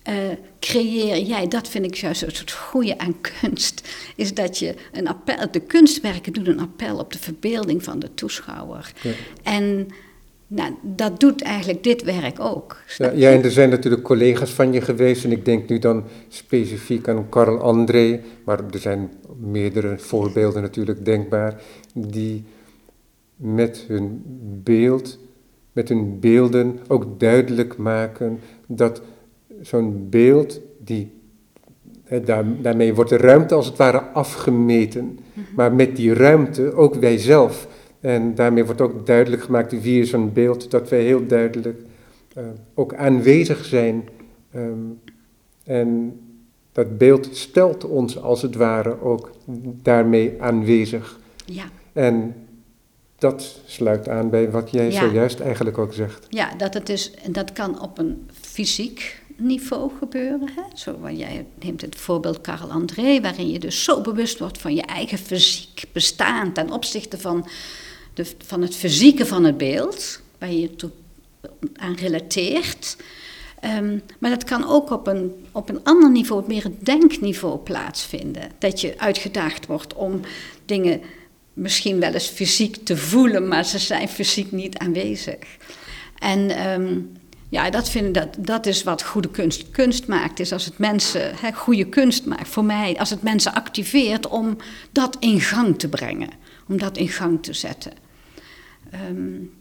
[0.08, 0.14] uh,
[0.60, 5.08] creëer jij, dat vind ik juist een soort goede aan kunst, is dat je een
[5.08, 8.92] appel, de kunstwerken doen een appel op de verbeelding van de toeschouwer.
[9.02, 9.12] Ja.
[9.42, 9.88] En
[10.52, 12.76] nou, dat doet eigenlijk dit werk ook.
[12.96, 16.04] Ja, ja, en er zijn natuurlijk collega's van je geweest, en ik denk nu dan
[16.28, 21.62] specifiek aan Karl André, maar er zijn meerdere voorbeelden natuurlijk denkbaar,
[21.94, 22.44] die
[23.36, 24.22] met hun
[24.64, 25.18] beeld,
[25.72, 29.02] met hun beelden ook duidelijk maken dat
[29.60, 31.12] zo'n beeld, die,
[32.24, 35.46] daar, daarmee wordt de ruimte als het ware afgemeten, mhm.
[35.54, 37.68] maar met die ruimte ook wij zelf.
[38.00, 41.80] En daarmee wordt ook duidelijk gemaakt via zo'n beeld dat wij heel duidelijk
[42.38, 44.08] uh, ook aanwezig zijn.
[44.54, 45.00] Um,
[45.64, 46.20] en
[46.72, 49.30] dat beeld stelt ons als het ware ook
[49.82, 51.18] daarmee aanwezig.
[51.44, 51.64] Ja.
[51.92, 52.34] En
[53.18, 56.26] dat sluit aan bij wat jij zojuist eigenlijk ook zegt.
[56.28, 60.48] Ja, dat, het is, dat kan op een fysiek niveau gebeuren.
[60.54, 60.62] Hè?
[60.74, 64.82] Zo, jij neemt het voorbeeld Karel André, waarin je dus zo bewust wordt van je
[64.82, 67.46] eigen fysiek bestaan ten opzichte van,
[68.46, 70.90] van het fysieke van het beeld, waar je toe,
[71.76, 72.96] aan relateert.
[73.60, 78.50] Ehm, maar dat kan ook op een, op een ander niveau, meer het denkniveau plaatsvinden.
[78.58, 80.20] Dat je uitgedaagd wordt om
[80.64, 81.00] dingen
[81.52, 85.38] misschien wel eens fysiek te voelen, maar ze zijn fysiek niet aanwezig.
[86.18, 87.12] En um,
[87.48, 90.40] ja, dat, vind, dat, dat is wat goede kunst kunst maakt.
[90.40, 94.56] Is als het mensen hè, goede kunst maakt, voor mij, als het mensen activeert om
[94.92, 96.30] dat in gang te brengen.
[96.68, 97.92] Om dat in gang te zetten.
[98.94, 99.52] Um,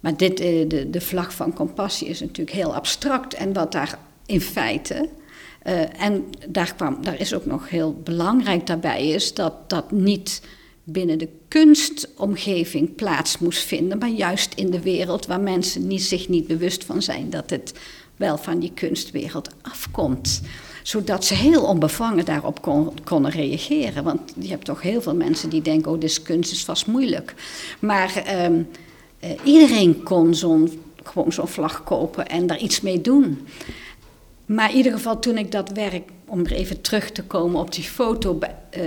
[0.00, 3.34] maar dit, eh, de, de vlag van compassie is natuurlijk heel abstract.
[3.34, 5.08] En wat daar in feite.
[5.66, 10.42] Uh, en daar, kwam, daar is ook nog heel belangrijk daarbij, is dat dat niet
[10.84, 16.28] binnen de kunstomgeving plaats moest vinden, maar juist in de wereld waar mensen niet, zich
[16.28, 17.74] niet bewust van zijn dat het
[18.16, 20.42] wel van die kunstwereld afkomt.
[20.82, 24.04] Zodat ze heel onbevangen daarop kon, konden reageren.
[24.04, 27.34] Want je hebt toch heel veel mensen die denken: oh, dit kunst is vast moeilijk.
[27.78, 33.46] Maar eh, iedereen kon zo'n, gewoon zo'n vlag kopen en daar iets mee doen.
[34.46, 37.72] Maar in ieder geval, toen ik dat werk, om er even terug te komen op
[37.72, 38.38] die foto.
[38.78, 38.84] Uh,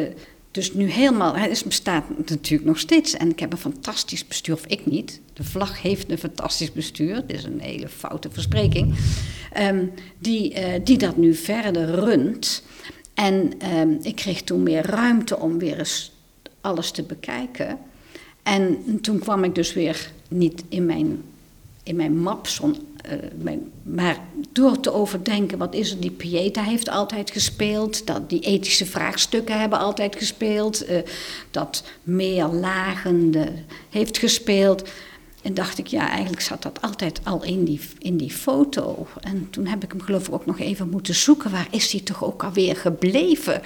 [0.55, 3.13] dus nu helemaal, het bestaat natuurlijk nog steeds.
[3.13, 5.21] En ik heb een fantastisch bestuur, of ik niet.
[5.33, 7.23] De vlag heeft een fantastisch bestuur.
[7.27, 8.95] Dit is een hele foute verspreking.
[9.59, 12.63] Um, die, uh, die dat nu verder runt.
[13.13, 16.11] En um, ik kreeg toen meer ruimte om weer eens
[16.61, 17.77] alles te bekijken.
[18.43, 21.21] En toen kwam ik dus weer niet in mijn,
[21.83, 22.77] in mijn map, zo'n
[23.43, 23.51] uh,
[23.83, 24.19] maar
[24.51, 29.59] door te overdenken, wat is er, die Pieta heeft altijd gespeeld, dat die ethische vraagstukken
[29.59, 30.97] hebben altijd gespeeld, uh,
[31.51, 33.51] dat meer lagende
[33.89, 34.89] heeft gespeeld.
[35.41, 39.07] En dacht ik, ja, eigenlijk zat dat altijd al in die, in die foto.
[39.21, 42.01] En toen heb ik hem geloof ik ook nog even moeten zoeken, waar is hij
[42.01, 43.61] toch ook alweer gebleven?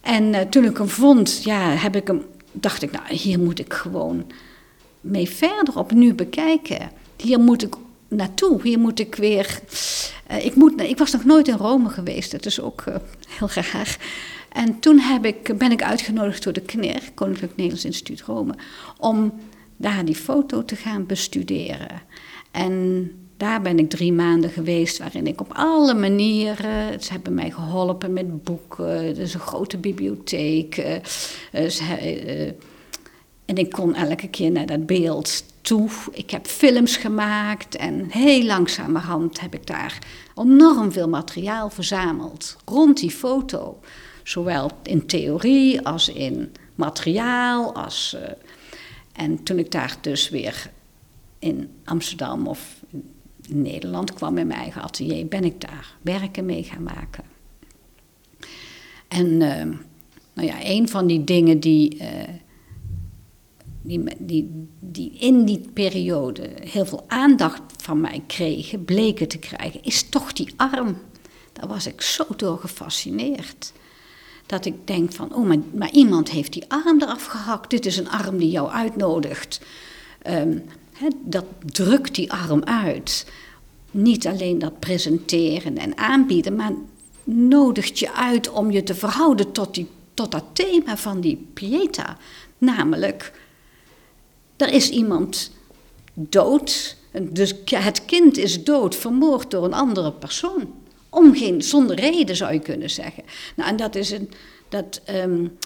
[0.00, 3.58] En uh, toen ik hem vond, ja, heb ik hem, dacht ik, nou, hier moet
[3.58, 4.24] ik gewoon
[5.00, 6.90] mee verder opnieuw bekijken.
[7.16, 7.74] Hier moet ik
[8.16, 8.62] naartoe.
[8.62, 9.60] Hier moet ik weer.
[10.30, 12.94] Uh, ik, moet, ik was nog nooit in Rome geweest, dat is ook uh,
[13.38, 13.96] heel graag.
[14.52, 18.54] En toen heb ik, ben ik uitgenodigd door de KNIR, Koninklijk Nederlands Instituut Rome,
[18.98, 19.32] om
[19.76, 22.02] daar die foto te gaan bestuderen.
[22.50, 27.02] En daar ben ik drie maanden geweest, waarin ik op alle manieren.
[27.02, 30.74] Ze hebben mij geholpen met boeken, er is een grote bibliotheek.
[31.52, 32.54] Ze,
[33.44, 35.90] en ik kon elke keer naar dat beeld toe.
[36.12, 39.98] Ik heb films gemaakt en heel langzamerhand heb ik daar
[40.36, 43.80] enorm veel materiaal verzameld rond die foto.
[44.22, 47.74] Zowel in theorie als in materiaal.
[47.74, 48.28] Als, uh,
[49.12, 50.70] en toen ik daar dus weer
[51.38, 52.82] in Amsterdam of
[53.48, 57.24] in Nederland kwam in mijn eigen atelier, ben ik daar werken mee gaan maken.
[59.08, 59.64] En uh,
[60.32, 61.96] nou ja, een van die dingen die.
[62.00, 62.08] Uh,
[63.84, 69.82] die, die, die in die periode heel veel aandacht van mij kregen, bleken te krijgen,
[69.82, 70.96] is toch die arm.
[71.52, 73.72] Daar was ik zo door gefascineerd.
[74.46, 77.70] Dat ik denk van, oh, maar, iemand heeft die arm eraf gehakt.
[77.70, 79.60] Dit is een arm die jou uitnodigt.
[80.26, 80.62] Um,
[81.24, 83.26] dat drukt die arm uit.
[83.90, 86.72] Niet alleen dat presenteren en aanbieden, maar
[87.24, 92.16] nodigt je uit om je te verhouden tot, die, tot dat thema van die Pieta.
[92.58, 93.32] Namelijk,
[94.64, 95.50] er is iemand
[96.14, 100.72] dood, dus het kind is dood, vermoord door een andere persoon.
[101.08, 103.22] Om geen, zonder reden zou je kunnen zeggen.
[103.56, 104.30] Nou, en dat is een.
[104.68, 105.58] Dat, um,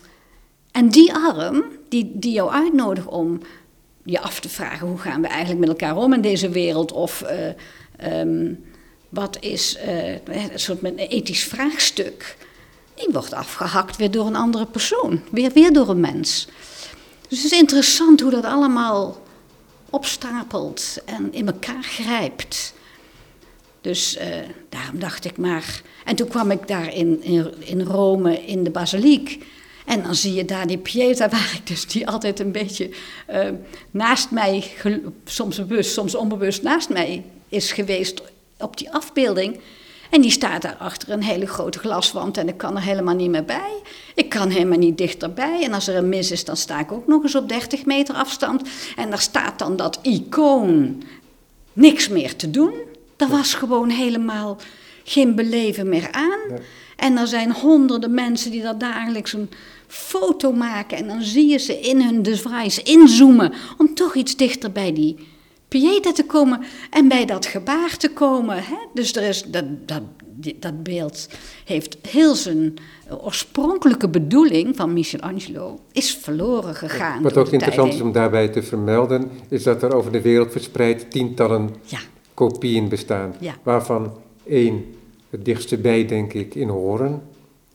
[0.71, 3.41] en die arm, die, die jou uitnodigt om
[4.05, 6.93] je af te vragen: hoe gaan we eigenlijk met elkaar om in deze wereld?
[6.93, 7.25] Of
[8.01, 8.65] uh, um,
[9.09, 12.37] wat is uh, een soort met een ethisch vraagstuk?
[12.95, 16.49] Die wordt afgehakt weer door een andere persoon, weer, weer door een mens.
[17.29, 19.23] Dus het is interessant hoe dat allemaal
[19.91, 22.75] opstapelt en in elkaar grijpt.
[23.81, 24.25] Dus uh,
[24.69, 25.83] daarom dacht ik maar.
[26.05, 27.23] En toen kwam ik daar in,
[27.59, 29.45] in, Rome in de basiliek.
[29.85, 32.91] En dan zie je daar die Pieta, waar ik dus die altijd een beetje
[33.31, 33.49] uh,
[33.91, 34.71] naast mij,
[35.25, 38.23] soms bewust, soms onbewust naast mij is geweest
[38.59, 39.61] op die afbeelding.
[40.11, 43.31] En die staat daar achter een hele grote glaswand en ik kan er helemaal niet
[43.31, 43.73] meer bij.
[44.15, 45.63] Ik kan helemaal niet dichterbij.
[45.63, 48.15] En als er een mis is, dan sta ik ook nog eens op 30 meter
[48.15, 48.69] afstand.
[48.97, 51.03] En daar staat dan dat icoon.
[51.73, 52.73] Niks meer te doen.
[53.17, 54.57] Er was gewoon helemaal
[55.05, 56.59] geen beleven meer aan.
[56.97, 59.51] En er zijn honderden mensen die daar dagelijks een
[59.87, 60.97] foto maken.
[60.97, 63.53] En dan zie je ze in hun device inzoomen.
[63.79, 65.17] Om toch iets dichter bij die
[65.69, 68.57] Pieta te komen en bij dat gebaar te komen.
[68.57, 68.77] Hè?
[68.95, 70.03] Dus er is, dat, dat,
[70.57, 71.29] dat beeld
[71.65, 72.75] heeft heel zijn
[73.23, 77.23] oorspronkelijke bedoeling van Michelangelo is verloren gegaan.
[77.23, 81.11] Wat ook interessant is om daarbij te vermelden, is dat er over de wereld verspreid
[81.11, 81.99] tientallen ja.
[82.35, 83.35] kopieën bestaan.
[83.41, 83.55] Ja.
[83.63, 84.13] Waarvan
[84.47, 84.85] één
[85.31, 87.23] het dichtste bij, denk ik, in Horen.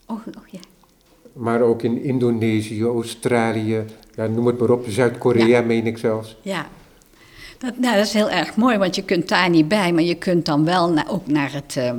[0.06, 0.60] Oh, oh ja.
[1.32, 6.36] Maar ook in Indonesië, Australië, ja, noem het maar op, Zuid-Korea meen ik zelfs.
[6.42, 6.68] Ja,
[7.64, 10.14] dat, nou, dat is heel erg mooi, want je kunt daar niet bij, maar je
[10.14, 11.92] kunt dan wel ook naar het uh,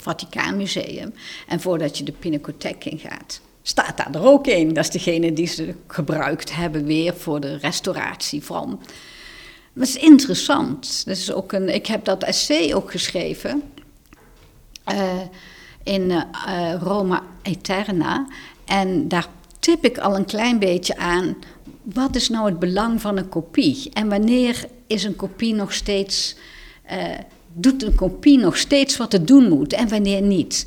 [0.00, 1.14] Vaticaanmuseum.
[1.46, 4.72] En voordat je de Pinacotheek in gaat, staat daar er ook een.
[4.72, 8.80] Dat is degene die ze gebruikt hebben weer voor de restauratie van.
[9.72, 11.02] Dat is interessant.
[11.06, 13.62] Dat is ook een, ik heb dat essay ook geschreven
[14.92, 15.20] uh,
[15.82, 18.26] in uh, Roma Eterna.
[18.64, 21.36] En daar tip ik al een klein beetje aan
[21.94, 23.90] wat is nou het belang van een kopie?
[23.92, 26.36] En wanneer is een kopie nog steeds,
[26.92, 27.04] uh,
[27.52, 30.66] doet een kopie nog steeds wat het doen moet en wanneer niet?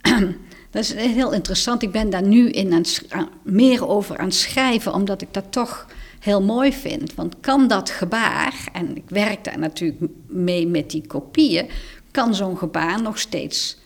[0.70, 1.82] dat is heel interessant.
[1.82, 2.72] Ik ben daar nu in
[3.08, 5.86] aan, meer over aan het schrijven, omdat ik dat toch
[6.20, 7.14] heel mooi vind.
[7.14, 11.68] Want kan dat gebaar, en ik werk daar natuurlijk mee met die kopieën,
[12.10, 13.76] kan zo'n gebaar nog steeds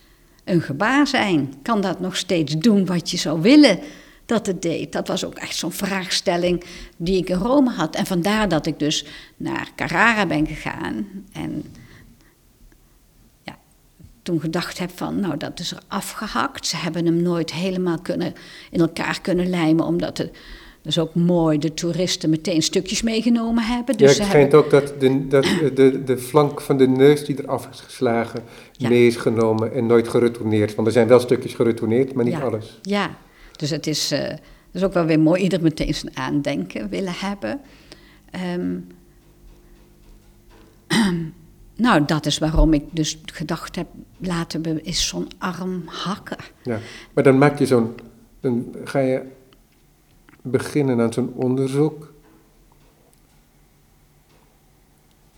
[0.45, 1.55] een gebaar zijn?
[1.63, 3.79] Kan dat nog steeds doen wat je zou willen?
[4.29, 4.93] Dat het deed.
[4.93, 6.65] Dat was ook echt zo'n vraagstelling
[6.97, 7.95] die ik in Rome had.
[7.95, 9.05] En vandaar dat ik dus
[9.37, 11.07] naar Carrara ben gegaan.
[11.33, 11.65] En
[13.43, 13.59] ja,
[14.23, 16.67] toen gedacht heb van, nou dat is er afgehakt.
[16.67, 18.35] Ze hebben hem nooit helemaal kunnen,
[18.71, 20.31] in elkaar kunnen lijmen, omdat het...
[20.83, 23.97] Dus ook mooi de toeristen meteen stukjes meegenomen hebben.
[23.97, 27.43] Dus ja, ik vind ook dat, de, dat de, de flank van de neus die
[27.43, 28.43] eraf is geslagen
[28.79, 30.75] mee is genomen en nooit geretourneerd.
[30.75, 32.79] Want er zijn wel stukjes geretourneerd, maar niet alles.
[32.83, 33.17] Ja,
[33.59, 34.33] dus het is, uh,
[34.73, 37.61] is ook wel weer mooi, ieder meteen zijn aandenken willen hebben.
[38.57, 38.87] Um,
[41.77, 43.87] nou, dat is waarom ik dus gedacht heb,
[44.19, 46.37] laten we eens zo'n arm hakken.
[46.63, 46.79] Ja,
[47.15, 47.95] maar dan maak je zo'n,
[48.41, 49.23] dan ga je
[50.43, 52.13] beginnen aan zo'n onderzoek.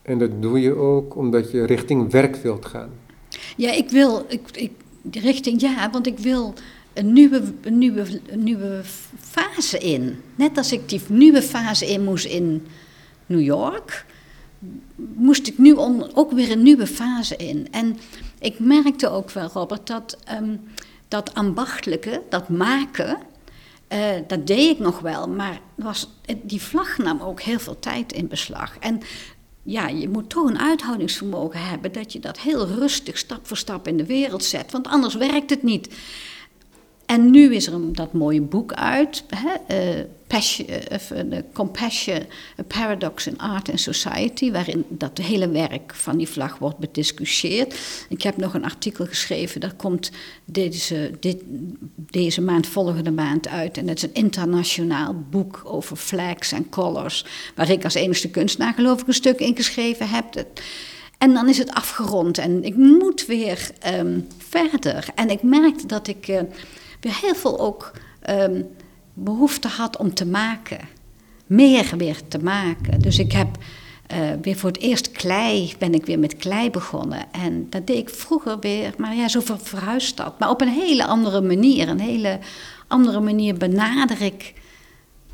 [0.03, 2.91] En dat doe je ook omdat je richting werk wilt gaan.
[3.57, 4.73] Ja, ik wil, ik, ik,
[5.11, 6.55] richting, ja, want ik wil
[6.93, 8.81] een nieuwe, een, nieuwe, een nieuwe
[9.21, 10.23] fase in.
[10.35, 12.67] Net als ik die nieuwe fase in moest in
[13.27, 14.07] New York,
[15.15, 15.77] moest ik nu
[16.15, 17.69] ook weer een nieuwe fase in.
[17.71, 17.99] En
[18.39, 20.61] ik merkte ook wel, Robert, dat um,
[21.11, 23.19] dat ambachtelijke, dat maken,
[23.89, 26.09] uh, dat deed ik nog wel, maar was,
[26.43, 28.77] die vlag nam ook heel veel tijd in beslag.
[28.79, 29.01] En
[29.63, 33.89] ja, je moet toch een uithoudingsvermogen hebben dat je dat heel rustig stap voor stap
[33.89, 35.95] in de wereld zet, want anders werkt het niet.
[37.11, 40.67] En nu is er dat mooie boek uit, hè, uh, Passion,
[41.53, 42.23] Compassion,
[42.61, 47.79] A Paradox in Art and Society, waarin dat hele werk van die vlag wordt bediscussieerd.
[48.09, 50.11] Ik heb nog een artikel geschreven, dat komt
[50.45, 51.43] deze, dit,
[51.97, 53.79] deze maand, volgende maand uit.
[53.79, 58.75] En dat is een internationaal boek over flags en colors, waar ik als enige kunstenaar
[58.75, 60.45] geloof ik een stuk in geschreven heb.
[61.19, 65.07] En dan is het afgerond en ik moet weer um, verder.
[65.15, 66.29] En ik merkte dat ik
[67.01, 67.93] weer heel veel ook
[68.31, 68.67] um,
[69.15, 70.79] behoefte had om te maken.
[71.47, 73.01] Meer weer te maken.
[73.01, 73.49] Dus ik heb
[74.13, 77.33] uh, weer voor het eerst klei, ben ik weer met klei begonnen.
[77.33, 80.39] En dat deed ik vroeger weer, maar ja, zo verhuisd dat.
[80.39, 81.89] Maar op een hele andere manier.
[81.89, 82.39] Een hele
[82.87, 84.55] andere manier benader ik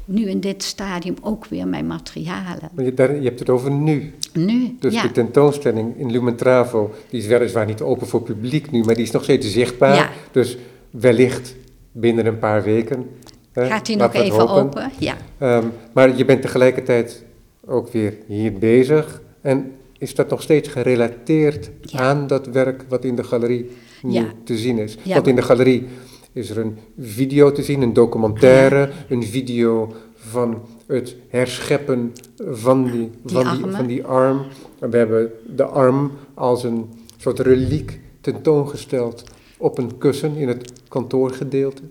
[0.05, 2.71] nu in dit stadium ook weer mijn materialen.
[2.75, 4.15] Maar je, daar, je hebt het over nu.
[4.33, 5.03] Nu, Dus ja.
[5.03, 9.11] de tentoonstelling in Lumentravo, die is weliswaar niet open voor publiek nu, maar die is
[9.11, 9.95] nog steeds zichtbaar.
[9.95, 10.11] Ja.
[10.31, 10.57] Dus
[11.01, 11.55] wellicht
[11.93, 13.07] binnen een paar weken.
[13.53, 14.55] hè, Gaat die nog even hopen.
[14.55, 14.91] open?
[14.99, 15.17] Ja.
[15.39, 17.25] Ehm, maar je bent tegelijkertijd
[17.67, 19.21] ook weer hier bezig.
[19.41, 21.99] En is dat nog steeds gerelateerd Ja.
[21.99, 23.71] aan dat werk wat in de galerie
[24.03, 24.25] nu Ja.
[24.45, 24.97] te zien is?
[25.03, 25.15] Ja.
[25.15, 25.87] Want in de galerie
[26.33, 32.13] is er een video te zien, een documentaire, een video van het herscheppen
[32.51, 34.43] van die, Die van, die, van die arm.
[34.79, 36.85] We hebben de arm als een
[37.17, 39.25] soort reliek tentoongesteld
[39.59, 41.83] op een kussen in het kantoorgedeelte.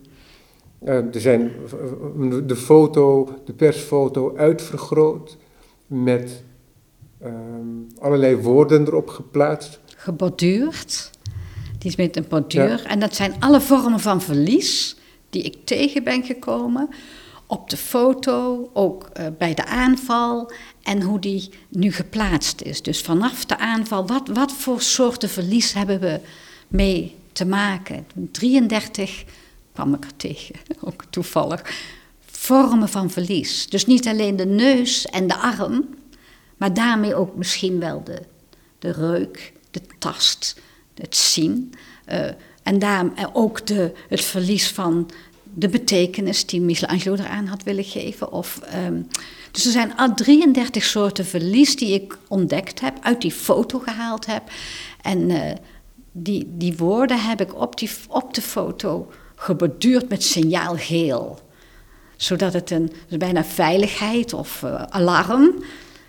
[0.84, 1.74] Eh, er zijn v-
[2.46, 5.38] de foto, de persfoto uitvergroot
[5.88, 6.44] met
[7.22, 7.34] ehm,
[8.00, 9.80] allerlei woorden erop geplaatst.
[9.96, 11.10] geborduurd.
[11.78, 12.84] Die is met een borduur.
[12.86, 14.96] En dat zijn alle vormen van verlies
[15.30, 16.90] die ik tegen ben gekomen.
[17.48, 20.52] Op de foto, ook eh, bij de aanval
[20.84, 22.82] en hoe die nu geplaatst is.
[22.82, 26.20] Dus vanaf de aanval, wat, wat voor soorten verlies hebben we
[26.68, 28.08] mee te maken?
[28.32, 29.24] 33
[29.74, 30.56] kwam ik er tegen,
[30.88, 31.62] ook toevallig.
[32.26, 33.70] Vormen van verlies.
[33.70, 35.86] Dus niet alleen de neus en de arm,
[36.58, 38.22] maar daarmee ook misschien wel de,
[38.80, 40.60] de reuk, de tast,
[40.94, 41.74] het zien.
[42.06, 42.30] eh,
[42.64, 45.10] en daar eh, ook de, het verlies van
[45.44, 48.32] de betekenis die Michelangelo eraan had willen geven.
[48.32, 49.02] Of, ehm,
[49.52, 54.26] dus er zijn al 33 soorten verlies die ik ontdekt heb, uit die foto gehaald
[54.26, 54.44] heb.
[55.02, 55.56] En eh,
[56.18, 61.40] die, die woorden heb ik op, die, op de foto geborduurd met signaalgeel
[62.16, 65.64] zodat het een bijna veiligheid of eh, alarm.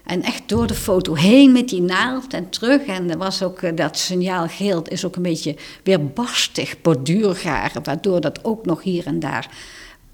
[0.04, 2.84] En echt door de foto heen met die naald en terug.
[2.86, 7.84] En er was ook eh, dat signaal geel is ook een beetje weer barstig, borduurgaren,
[7.84, 9.50] waardoor dat ook nog hier en daar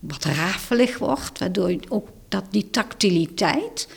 [0.01, 1.39] wat rafelig wordt.
[1.39, 3.89] Waardoor ook dat die tactiliteit,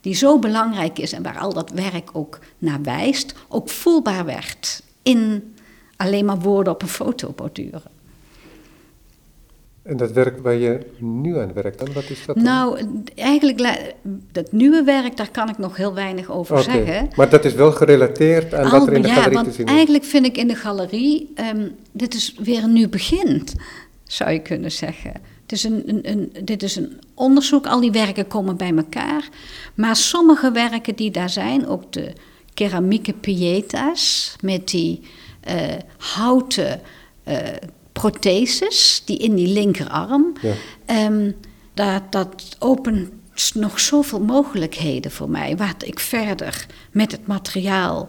[0.00, 4.82] die zo belangrijk is en waar al dat werk ook naar wijst, ook voelbaar werd
[5.02, 5.54] in
[5.96, 7.96] alleen maar woorden op een foto borduren.
[9.88, 12.44] En dat werk waar je nu aan werkt, dan, wat is dat dan?
[12.44, 12.80] Nou,
[13.14, 13.92] eigenlijk,
[14.32, 17.08] dat nieuwe werk, daar kan ik nog heel weinig over zeggen.
[17.16, 19.66] Maar dat is wel gerelateerd aan wat er in de ja, galerie want te zien
[19.66, 19.72] is.
[19.72, 23.44] eigenlijk vind ik in de galerie, ehm, dit is weer een nieuw begin,
[24.04, 25.12] zou je kunnen zeggen.
[25.42, 29.28] Het is een, een, een, dit is een onderzoek, al die werken komen bij elkaar.
[29.74, 32.12] Maar sommige werken die daar zijn, ook de
[32.58, 35.00] keramieke pieta's met die
[35.40, 35.56] eh,
[35.96, 36.80] houten
[37.24, 37.36] eh,
[37.92, 40.52] protheses, die in die linkerarm, Ja.
[40.84, 41.30] Ehm,
[41.74, 43.10] dat, dat opent
[43.54, 48.08] nog zoveel mogelijkheden voor mij, wat ik verder met het materiaal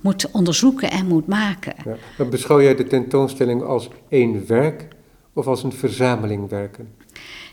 [0.00, 1.74] moet onderzoeken en moet maken.
[2.18, 2.24] Ja.
[2.24, 4.88] Beschouw jij de tentoonstelling als één werk
[5.32, 6.88] of als een verzameling werken?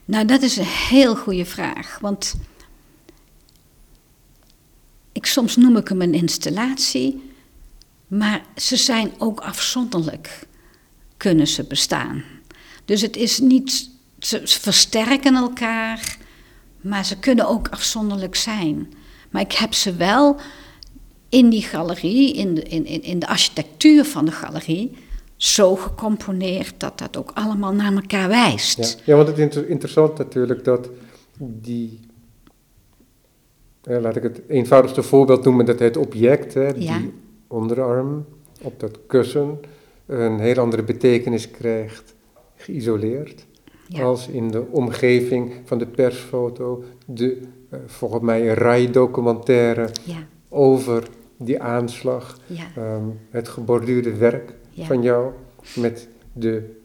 [0.05, 2.35] Nou, dat is een heel goede vraag, want
[5.19, 7.21] ik, soms noem ik hem een installatie,
[8.07, 10.47] maar ze zijn ook afzonderlijk,
[11.17, 12.23] kunnen ze bestaan.
[12.85, 13.89] Dus het is niet,
[14.19, 16.17] ze versterken elkaar,
[16.81, 18.93] maar ze kunnen ook afzonderlijk zijn.
[19.29, 20.39] Maar ik heb ze wel
[21.29, 24.97] in die galerie, in de, in, in, de architectuur van de galerie,
[25.35, 28.77] zo gecomponeerd dat dat ook allemaal naar elkaar wijst.
[28.77, 30.89] Ja, ja want het is inter- interessant natuurlijk dat
[31.37, 31.99] die,
[33.83, 36.97] eh, laat ik het eenvoudigste voorbeeld noemen, dat het object, hè, Ja.
[36.97, 37.13] die
[37.47, 38.25] onderarm
[38.61, 39.59] op dat kussen,
[40.05, 42.15] een heel andere betekenis krijgt,
[42.55, 43.45] geïsoleerd,
[43.87, 44.03] Ja.
[44.03, 50.15] als in de omgeving van de persfoto, de eh, volgens mij RAI-documentaire Ja,
[50.49, 51.07] over
[51.37, 52.39] die aanslag,
[52.75, 55.31] ehm, het geborduurde werk van jou
[55.75, 56.75] met de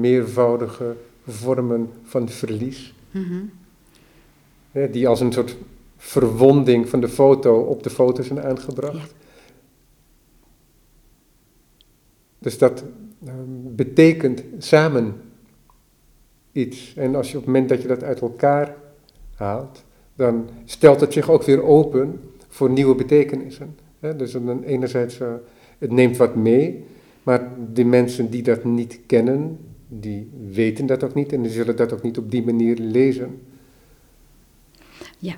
[0.00, 3.20] meervoudige vormen van verlies, hè,
[4.90, 5.56] die als een soort
[5.96, 8.96] verwonding van de foto op de foto zijn aangebracht.
[8.96, 9.18] Ja.
[12.38, 12.84] Dus dat
[13.24, 15.14] ehm, betekent samen
[16.52, 16.94] iets.
[16.96, 18.76] En als je op het moment dat je dat uit elkaar
[19.34, 23.76] haalt, dan stelt het zich ook weer open voor nieuwe betekenissen.
[24.16, 25.28] Dus dan enerzijds, uh,
[25.78, 26.84] het neemt wat mee,
[27.22, 29.58] maar de mensen die dat niet kennen,
[29.88, 33.40] die weten dat ook niet en die zullen dat ook niet op die manier lezen.
[35.20, 35.34] Ja,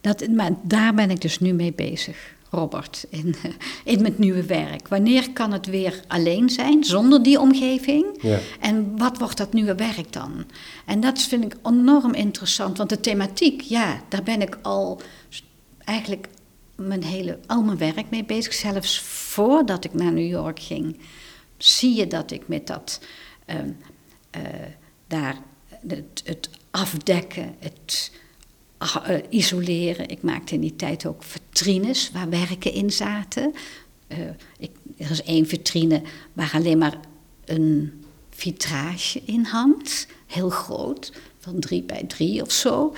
[0.00, 2.38] dat, maar daar ben ik dus nu mee bezig.
[2.50, 3.34] Robert, in,
[3.84, 4.88] in mijn nieuwe werk.
[4.88, 8.06] Wanneer kan het weer alleen zijn, zonder die omgeving?
[8.22, 8.38] Ja.
[8.60, 10.44] En wat wordt dat nieuwe werk dan?
[10.86, 15.00] En dat vind ik enorm interessant, want de thematiek, ja, daar ben ik al
[15.84, 16.28] eigenlijk
[16.76, 18.52] mijn hele, al mijn werk mee bezig.
[18.52, 20.98] Zelfs voordat ik naar New York ging,
[21.56, 23.00] zie je dat ik met dat,
[23.46, 24.42] uh, uh,
[25.06, 25.36] daar,
[25.88, 28.12] het, het afdekken, het
[29.28, 30.08] isoleren.
[30.08, 33.54] Ik maakte in die tijd ook vitrines waar werken in zaten.
[34.08, 34.18] Uh,
[34.58, 36.02] ik, er is één vitrine
[36.32, 36.98] waar alleen maar
[37.44, 40.06] een vitrage in hangt.
[40.26, 42.94] Heel groot, van drie bij drie of zo.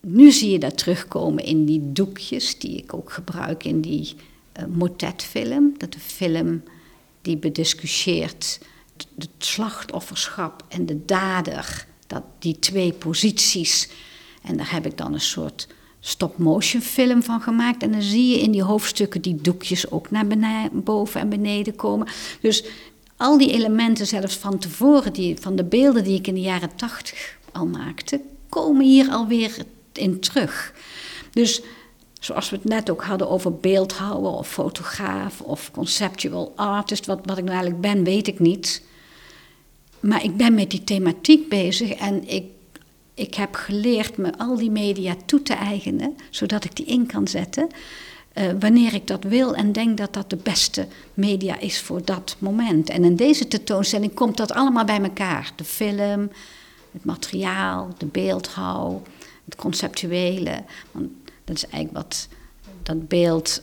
[0.00, 4.14] Nu zie je dat terugkomen in die doekjes die ik ook gebruik in die
[4.58, 5.74] uh, motetfilm.
[5.76, 6.62] Dat de film
[7.22, 8.60] die bediscussieert
[9.18, 11.86] het slachtofferschap en de dader.
[12.06, 13.88] Dat die twee posities
[14.42, 15.66] en daar heb ik dan een soort
[16.00, 17.82] stop-motion film van gemaakt.
[17.82, 20.26] En dan zie je in die hoofdstukken die doekjes ook naar
[20.72, 22.06] boven en beneden komen.
[22.40, 22.64] Dus
[23.16, 26.76] al die elementen, zelfs van tevoren, die, van de beelden die ik in de jaren
[26.76, 29.56] tachtig al maakte, komen hier alweer
[29.92, 30.74] in terug.
[31.32, 31.62] Dus
[32.20, 37.38] zoals we het net ook hadden over beeldhouwer of fotograaf of conceptual artist, wat, wat
[37.38, 38.82] ik nou eigenlijk ben, weet ik niet.
[40.00, 42.44] Maar ik ben met die thematiek bezig en ik
[43.20, 47.28] ik heb geleerd me al die media toe te eigenen, zodat ik die in kan
[47.28, 47.68] zetten.
[48.34, 52.36] Uh, wanneer ik dat wil en denk dat dat de beste media is voor dat
[52.38, 52.90] moment.
[52.90, 55.52] En in deze tentoonstelling komt dat allemaal bij elkaar.
[55.56, 56.30] De film,
[56.92, 59.02] het materiaal, de beeldhouw,
[59.44, 60.64] het conceptuele.
[60.90, 61.08] Want
[61.44, 62.28] dat is eigenlijk wat
[62.82, 63.60] dat beeld,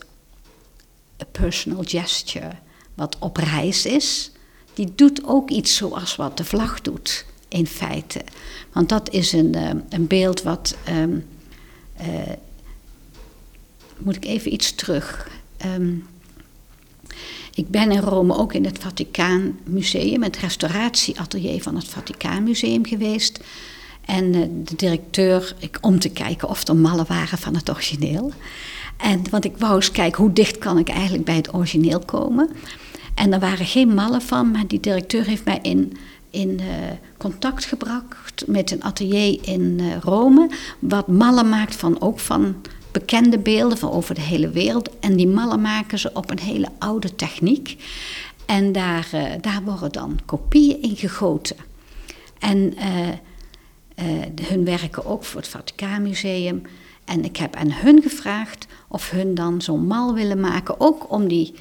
[1.22, 2.52] a personal gesture,
[2.94, 4.32] wat op reis is.
[4.74, 8.22] Die doet ook iets zoals wat de vlag doet in feite.
[8.72, 10.78] Want dat is een, uh, een beeld wat.
[10.90, 11.26] Um,
[12.02, 12.08] uh,
[13.98, 15.30] moet ik even iets terug.
[15.66, 16.06] Um,
[17.54, 22.86] ik ben in Rome ook in het Vaticaan Museum, het restauratieatelier van het Vaticaan Museum
[22.86, 23.40] geweest.
[24.06, 28.32] En uh, de directeur, ik, om te kijken of er mallen waren van het origineel.
[28.98, 32.50] En, want ik wou eens kijken hoe dicht kan ik eigenlijk bij het origineel komen.
[33.14, 35.98] En er waren geen mallen van, maar die directeur heeft mij in
[36.30, 36.66] in uh,
[37.18, 40.50] contact gebracht met een atelier in uh, Rome,
[40.80, 42.56] wat mallen maakt van ook van
[42.92, 45.00] bekende beelden van over de hele wereld.
[45.00, 47.84] En die mallen maken ze op een hele oude techniek.
[48.46, 51.56] En daar, uh, daar worden dan kopieën in gegoten.
[52.40, 52.74] En
[54.42, 56.62] hun werken ook voor het Vaticaanmuseum.
[57.06, 61.28] En ik heb aan hun gevraagd of hun dan zo'n mal willen maken, ook om
[61.28, 61.54] die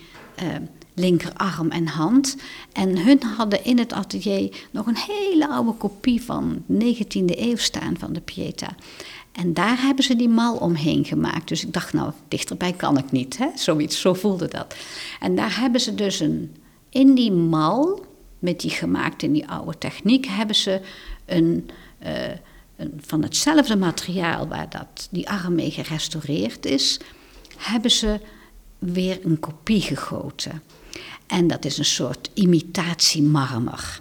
[0.97, 2.37] linkerarm en hand.
[2.73, 7.99] En hun hadden in het atelier nog een hele oude kopie van 19e eeuw staan
[7.99, 8.75] van de Pieta.
[9.33, 11.49] En daar hebben ze die mal omheen gemaakt.
[11.49, 13.39] Dus ik dacht, nou, dichterbij kan ik niet.
[13.39, 13.47] Hè?
[13.55, 14.77] Zoiets, zo voelde dat.
[15.21, 16.55] En daar hebben ze dus een,
[16.91, 18.05] in die mal,
[18.39, 20.81] met die gemaakt in die oude techniek, hebben ze
[21.25, 21.71] een,
[22.03, 22.29] uh,
[22.77, 27.01] een van hetzelfde materiaal waar dat, die arm mee gerestaureerd is,
[27.57, 28.21] hebben ze
[28.79, 30.63] weer een kopie gegoten.
[31.27, 34.01] En dat is een soort imitatiemarmer.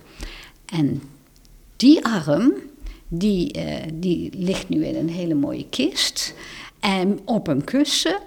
[0.65, 1.01] En
[1.75, 2.53] die arm,
[3.07, 6.33] die, uh, die ligt nu in een hele mooie kist.
[6.79, 8.19] En op een kussen.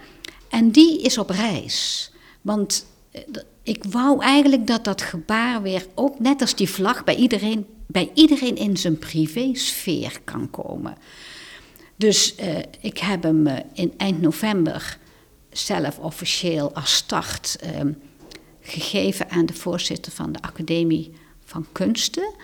[0.48, 2.10] En die is op reis.
[2.40, 3.20] Want uh,
[3.62, 8.10] ik wou eigenlijk dat dat gebaar weer, ook net als die vlag, bij iedereen, bij
[8.14, 10.96] iedereen in zijn privésfeer kan komen.
[11.96, 14.98] Dus uh, ik heb hem in eind november
[15.50, 17.92] zelf officieel als start ehm,
[18.68, 21.12] gegeven aan de voorzitter van de Academie
[21.44, 22.34] van Kunsten,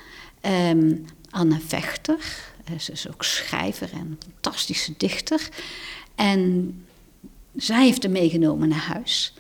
[0.70, 2.52] um, Anne Vechter.
[2.64, 5.48] Eh, ze is ook schrijver en een fantastische dichter.
[6.14, 6.74] En
[7.56, 9.34] zij heeft hem meegenomen naar huis.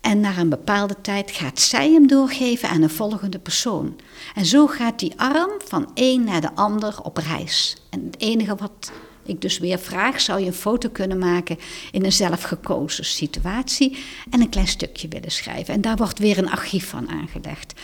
[0.00, 3.96] En na een bepaalde tijd gaat zij hem doorgeven aan een volgende persoon.
[4.34, 7.76] En zo gaat die arm van een naar de ander op reis.
[7.90, 8.92] En het enige wat
[9.30, 11.58] ik dus weer vraag, zou je een foto kunnen maken
[11.92, 13.98] in een zelfgekozen situatie
[14.30, 15.74] en een klein stukje willen schrijven.
[15.74, 17.80] En daar wordt weer een archief van aangelegd.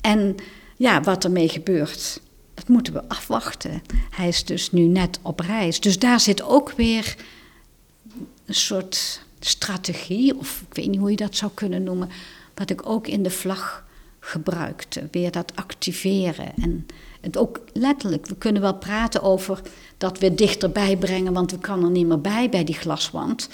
[0.00, 0.36] En
[0.76, 2.20] ja, wat ermee gebeurt,
[2.54, 3.82] dat moeten we afwachten.
[4.10, 5.80] Hij is dus nu net op reis.
[5.80, 7.16] Dus daar zit ook weer
[8.46, 12.10] een soort strategie, of ik weet niet hoe je dat zou kunnen noemen,
[12.54, 13.84] wat ik ook in de vlag
[14.20, 15.08] gebruikte.
[15.10, 16.52] Weer dat activeren.
[16.56, 16.86] En
[17.20, 19.60] het ook letterlijk, we kunnen wel praten over
[19.96, 23.48] dat weer dichterbij brengen, want we kan er niet meer bij bij die glaswand.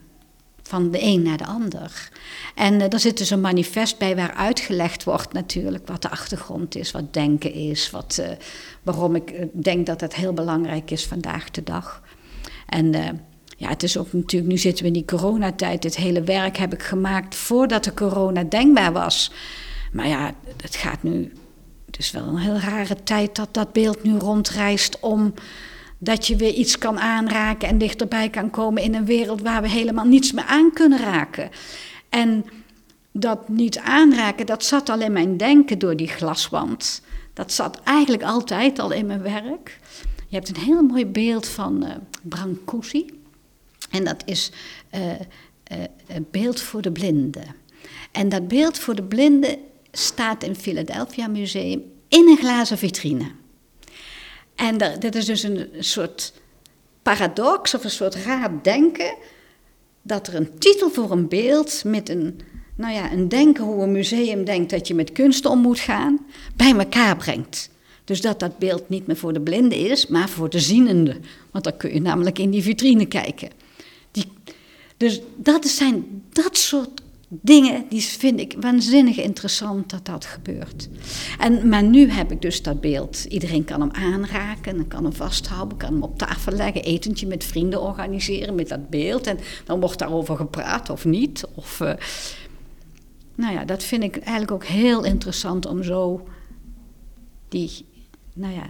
[0.63, 2.11] van de een naar de ander.
[2.55, 6.77] En uh, er zit dus een manifest bij waar uitgelegd wordt natuurlijk wat de achtergrond
[6.77, 8.27] is, wat denken is, wat, uh,
[8.83, 12.03] waarom ik denk dat het heel belangrijk is vandaag de dag.
[12.67, 12.95] En
[13.59, 16.73] ja, het is ook natuurlijk, nu zitten we in die coronatijd, dit hele werk heb
[16.73, 19.33] ik gemaakt voordat de corona denkbaar was.
[19.93, 21.33] Maar ja, het gaat nu,
[21.87, 25.35] het is wel een heel rare tijd dat dat beeld nu rondreist om
[25.99, 29.69] dat je weer iets kan aanraken en dichterbij kan komen in een wereld waar we
[29.69, 31.51] helemaal niets meer aan kunnen raken.
[32.09, 32.45] En
[33.13, 37.03] dat niet aanraken, dat zat al in mijn denken door die glaswand.
[37.33, 39.79] Dat zat eigenlijk altijd al in mijn werk.
[40.29, 41.91] Je hebt een heel mooi beeld van uh,
[42.23, 43.07] Brancusi.
[43.91, 44.51] En dat is
[44.95, 45.13] uh,
[46.07, 47.55] een beeld voor de blinden.
[48.13, 49.59] En dat beeld voor de blinden
[49.93, 53.31] staat in het Philadelphia Museum in een glazen vitrine.
[54.55, 56.33] En dat, is dus een soort
[57.03, 59.15] paradox of een soort raar denken.
[60.03, 62.41] Dat er een titel voor een beeld met een,
[62.77, 66.27] nou ja, een denken hoe een museum denkt dat je met kunst om moet gaan,
[66.57, 67.71] bij elkaar brengt.
[68.05, 71.17] Dus dat dat beeld niet meer voor de blinde is, maar voor de zienende.
[71.51, 73.51] Want dan kun je namelijk in die vitrine kijken.
[74.11, 74.33] Die,
[74.97, 80.89] dus dat zijn dat soort dingen, die vind ik waanzinnig interessant dat dat gebeurt.
[81.39, 83.25] En, maar nu heb ik dus dat beeld.
[83.25, 87.83] Iedereen kan hem aanraken, kan hem vasthouden, kan hem op tafel leggen, etentje met vrienden
[87.83, 89.27] organiseren met dat beeld.
[89.27, 91.45] En dan wordt daarover gepraat of niet.
[91.55, 91.93] Of, uh,
[93.35, 96.29] nou ja, dat vind ik eigenlijk ook heel interessant om zo
[97.49, 97.87] die,
[98.35, 98.67] nou ja,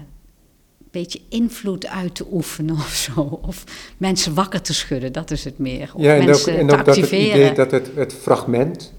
[0.91, 3.20] beetje invloed uit te oefenen of zo.
[3.43, 3.64] Of
[3.97, 5.91] mensen wakker te schudden, dat is het meer.
[5.95, 7.41] Of ja, en mensen ook, en te ook dat het activeren.
[7.41, 8.93] idee dat het, het fragment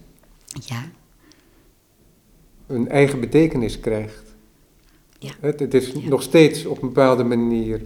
[0.65, 0.83] Ja,
[2.67, 4.23] een eigen betekenis krijgt.
[5.19, 5.31] Ja.
[5.39, 6.09] Het, het is Ja.
[6.09, 7.81] nog steeds op een bepaalde manier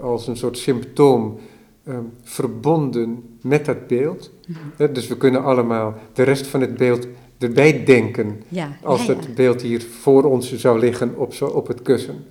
[0.00, 1.38] als een soort symptoom
[1.84, 4.30] ehm, verbonden met dat beeld.
[4.76, 4.92] Mhm.
[4.92, 7.06] Dus we kunnen allemaal de rest van het beeld
[7.38, 9.18] erbij denken ja, als ja, ja.
[9.18, 12.24] het beeld hier voor ons zou liggen op, zo, op het kussen.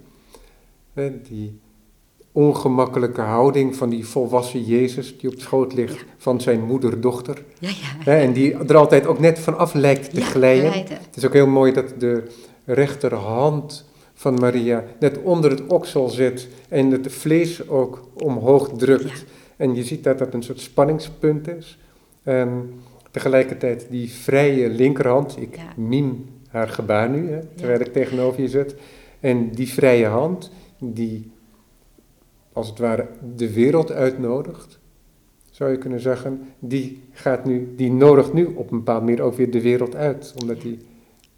[0.94, 1.60] Die
[2.32, 6.04] ongemakkelijke houding van die volwassen Jezus die op schoot ligt Ja.
[6.18, 7.44] van zijn moeder-dochter.
[7.60, 7.70] Ja,
[8.06, 8.18] ja.
[8.18, 10.72] En die er altijd ook net van af lijkt te Ja, glijden.
[10.74, 12.24] Het is ook heel mooi dat de
[12.66, 19.04] rechterhand van Maria net onder het oksel zit en het vlees ook omhoog drukt.
[19.20, 19.26] Ja.
[19.58, 21.78] En je ziet dat dat een soort spanningspunt is.
[22.24, 22.74] En
[23.12, 28.76] tegelijkertijd die vrije linkerhand, ik miem haar gebaar nu, hè, terwijl ik tegenover je zit.
[29.20, 30.52] En die vrije hand,
[30.82, 31.32] die
[32.54, 34.80] als het ware de wereld uitnodigt,
[35.52, 39.36] zou je kunnen zeggen, die, gaat nu, die nodigt nu op een bepaalde manier ook
[39.36, 40.80] weer de wereld uit, omdat die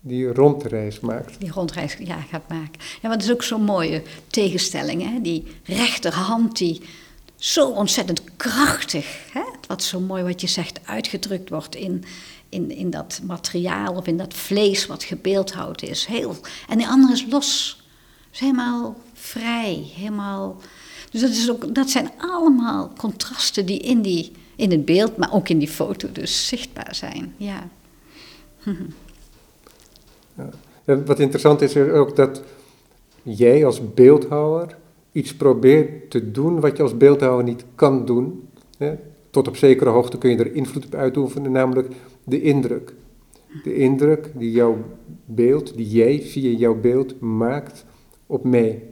[0.05, 1.39] die rondreis maakt.
[1.39, 2.81] Die rondreis ja, gaat maken.
[3.01, 5.01] Ja, maar dat is ook zo'n mooie tegenstelling.
[5.01, 5.21] Hè?
[5.21, 6.81] Die rechterhand die
[7.35, 9.41] zo ontzettend krachtig, hè?
[9.67, 12.03] wat zo mooi wat je zegt, uitgedrukt wordt in,
[12.49, 16.05] in, in dat materiaal of in dat vlees wat gebeeldhouwd is.
[16.05, 16.35] Heel,
[16.69, 17.83] en die andere is los.
[18.31, 20.57] Is helemaal vrij, helemaal...
[21.11, 25.33] Dus dat, is ook, dat zijn allemaal contrasten die in, die in het beeld, maar
[25.33, 27.33] ook in die foto dus zichtbaar zijn.
[27.37, 27.67] Ja.
[31.05, 32.43] Wat interessant is is ook dat
[33.23, 34.77] jij als beeldhouwer
[35.11, 38.47] iets probeert te doen wat je als beeldhouwer niet kan doen.
[38.77, 38.95] Hè?
[39.29, 42.93] Tot op zekere hoogte kun je er invloed op uitoefenen, namelijk de indruk.
[43.63, 44.77] De indruk die jouw
[45.25, 47.85] beeld, die jij via jouw beeld maakt
[48.25, 48.83] op mij.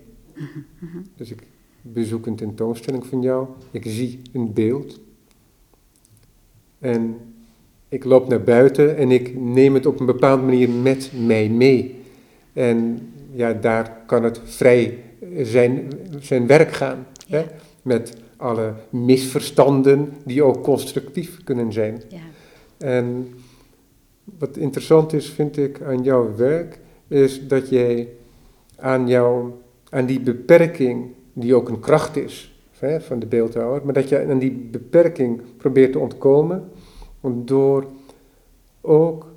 [1.16, 1.44] Dus ik
[1.82, 5.00] bezoek een tentoonstelling van jou, ik zie een beeld.
[6.80, 7.18] En
[7.90, 11.96] ik loop naar buiten en ik neem het op een bepaalde manier met mij mee.
[12.54, 13.00] En
[13.32, 15.04] ja, daar kan het vrij
[15.42, 17.06] zijn, zijn werk gaan.
[17.28, 17.46] Hè?
[17.82, 22.02] Met alle misverstanden die ook constructief kunnen zijn.
[22.10, 22.20] Ja.
[22.78, 23.28] En
[24.24, 28.08] wat interessant is, vind ik, aan jouw werk, is dat jij
[28.76, 29.52] aan, jou,
[29.92, 34.28] aan die beperking, die ook een kracht is hè, van de beeldhouwer, maar dat je
[34.28, 36.70] aan die beperking probeert te ontkomen
[37.22, 37.86] door
[38.82, 39.32] ook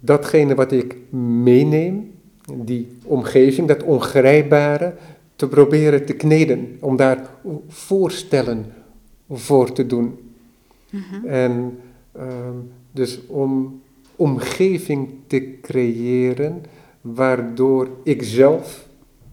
[0.00, 0.96] datgene wat ik
[1.42, 2.12] meeneem,
[2.54, 4.94] die omgeving, dat ongrijpbare,
[5.36, 7.30] te proberen te kneden, om daar
[7.68, 8.66] voorstellen
[9.30, 10.18] voor te doen.
[10.90, 11.26] Mhm.
[11.26, 11.78] En
[12.12, 12.56] ehm,
[12.92, 13.80] dus om
[14.16, 16.62] omgeving te creëren
[17.00, 18.88] waardoor ik zelf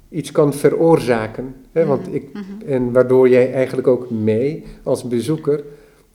[0.09, 1.55] iets kan veroorzaken.
[1.71, 1.85] Hè?
[1.85, 2.29] Want ik,
[2.65, 5.63] en waardoor jij eigenlijk ook mee als bezoeker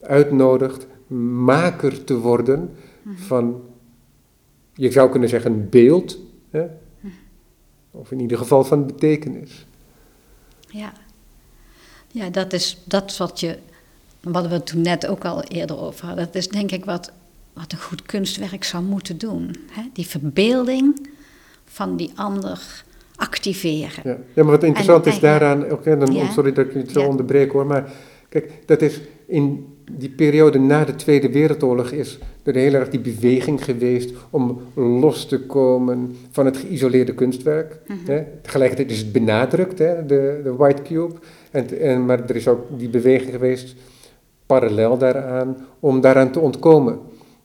[0.01, 0.87] uitnodigt
[1.17, 2.75] maker te worden
[3.15, 3.61] van,
[4.73, 6.19] je zou kunnen zeggen, een beeld.
[6.49, 6.65] Hè?
[7.91, 9.65] Of in ieder geval van betekenis.
[10.67, 10.93] Ja,
[12.11, 13.57] ja dat is dat wat je,
[14.21, 16.25] wat we toen net ook al eerder over hadden.
[16.25, 17.11] Dat is denk ik wat,
[17.53, 19.55] wat een goed kunstwerk zou moeten doen.
[19.71, 19.81] Hè?
[19.93, 21.09] Die verbeelding
[21.65, 22.83] van die ander
[23.23, 24.03] activeren.
[24.03, 26.31] Ja, ja maar wat interessant is daaraan, oké, dan, ja.
[26.31, 27.07] sorry dat ik je zo ja.
[27.07, 27.91] onderbreek hoor, maar
[28.29, 32.99] kijk, dat is in die periode na de Tweede Wereldoorlog is er heel erg die
[32.99, 37.79] beweging geweest om los te komen van het geïsoleerde kunstwerk.
[37.87, 38.15] Mm -hmm.
[38.15, 38.23] hè.
[38.41, 41.13] Tegelijkertijd is het benadrukt, hè, de, de White Cube,
[41.51, 43.75] en, en, maar er is ook die beweging geweest
[44.45, 46.99] parallel daaraan om daaraan te ontkomen.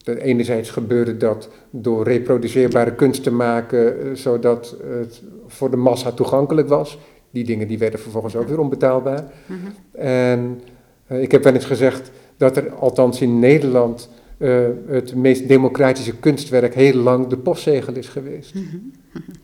[0.05, 5.23] Enerzijds gebeurde dat door reproduceerbare kunst te maken, zodat het
[5.59, 6.99] voor de massa toegankelijk was.
[7.31, 9.33] Die dingen die werden vervolgens ook weer onbetaalbaar.
[9.47, 10.01] Mm -hmm.
[10.01, 10.61] En
[11.09, 16.17] uh, ik heb wel eens gezegd dat er althans in Nederland uh, het meest democratische
[16.17, 18.55] kunstwerk heel lang de postzegel is geweest.
[18.55, 18.93] Mm -hmm.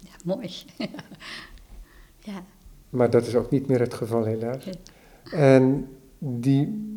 [0.03, 0.51] Ja, mooi.
[2.31, 2.45] ja.
[2.91, 4.69] Maar dat is ook niet meer het geval helaas.
[5.33, 5.89] En
[6.19, 6.93] die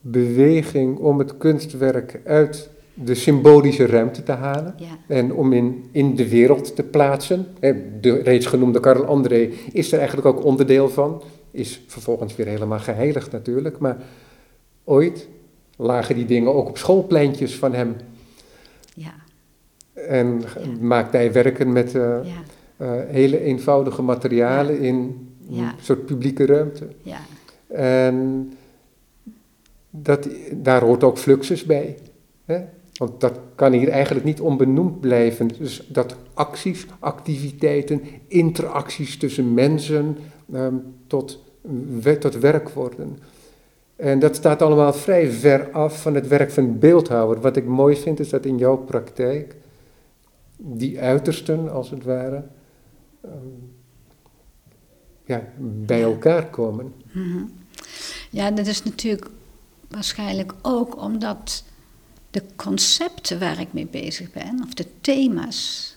[0.00, 2.70] beweging om het kunstwerk uit
[3.04, 4.98] de symbolische ruimte te halen ja.
[5.06, 7.46] en om in, in de wereld te plaatsen.
[8.00, 12.78] De reeds genoemde Karl André is er eigenlijk ook onderdeel van, is vervolgens weer helemaal
[12.78, 13.96] geheiligd natuurlijk, maar
[14.84, 15.28] ooit
[15.76, 17.96] lagen die dingen ook op schoolpleintjes van hem.
[18.94, 19.14] Ja.
[19.94, 20.70] En ja.
[20.80, 22.20] maakte hij werken met uh, ja.
[22.76, 26.88] uh, hele eenvoudige materialen in een soort publieke ruimte.
[27.02, 27.18] Ja.
[27.68, 28.52] En
[29.90, 31.96] dat, daar hoort ook fluxus bij.
[32.44, 32.60] Hè?
[32.98, 35.48] Want dat kan hier eigenlijk niet onbenoemd blijven.
[35.58, 40.16] Dus dat acties, activiteiten, interacties tussen mensen
[40.54, 41.44] um, tot,
[42.18, 43.18] tot werk worden.
[43.96, 47.40] En dat staat allemaal vrij ver af van het werk van beeldhouwer.
[47.40, 49.56] Wat ik mooi vind is dat in jouw praktijk
[50.56, 52.44] die uitersten, als het ware,
[53.24, 53.72] um,
[55.24, 56.92] ja, bij elkaar komen.
[57.12, 57.50] -hmm.
[58.30, 59.26] Ja, dat is natuurlijk
[59.88, 61.64] waarschijnlijk ook omdat
[62.36, 65.94] de concepten waar ik mee bezig ben, of de thema's,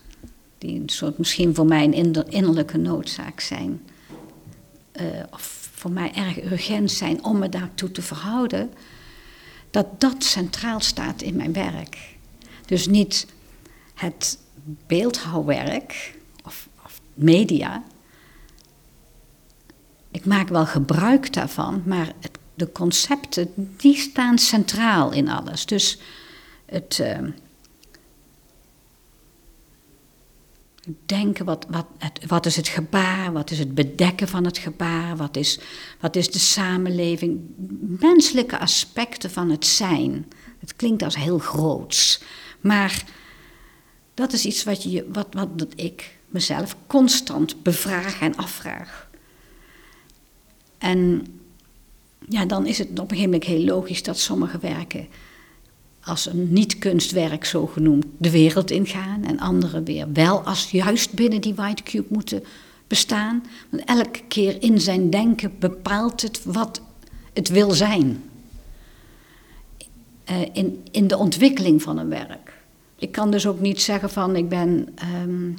[0.58, 3.82] die een soort misschien voor mij een innerlijke noodzaak zijn,
[5.02, 8.74] uh, of voor mij erg urgent zijn om me daartoe te verhouden,
[9.72, 12.18] dat dat centraal staat in mijn werk.
[12.66, 13.28] Dus niet
[13.94, 14.40] het
[14.88, 16.16] beeldhouwwerk
[16.46, 17.84] of, of media.
[20.12, 22.12] Ik maak wel gebruik daarvan, maar
[22.56, 25.66] de concepten, die staan centraal in alles.
[25.66, 26.00] Dus
[26.70, 27.18] het uh,
[31.06, 35.18] denken, wat, wat, het, wat is het gebaar, wat is het bedekken van het gebaar,
[35.18, 35.60] wat is,
[36.00, 37.40] wat is de samenleving,
[38.00, 40.28] menselijke aspecten van het zijn.
[40.60, 42.22] Het klinkt als heel groots,
[42.60, 43.04] maar
[44.14, 49.10] dat is iets wat, je, wat, wat ik mezelf constant bevraag en afvraag.
[50.78, 51.28] En
[52.30, 55.08] ja, dan is het op een gegeven moment heel logisch dat sommige werken
[56.10, 61.42] als een niet-kunstwerk zo genoemd de wereld ingaan en andere weer wel als juist binnen
[61.42, 62.44] die white cube moeten
[62.88, 63.44] bestaan.
[63.70, 66.82] Want elke keer in zijn denken bepaalt het wat
[67.34, 68.24] het wil zijn.
[70.32, 72.54] Uh, in, in de ontwikkeling van een werk.
[72.96, 74.88] Ik kan dus ook niet zeggen van ik ben.
[75.24, 75.58] Um,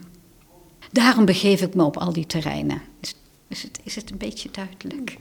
[0.93, 2.83] daarom begeef ik me op al die terreinen.
[3.01, 3.15] Dus
[3.49, 5.19] is het, is het een beetje duidelijk?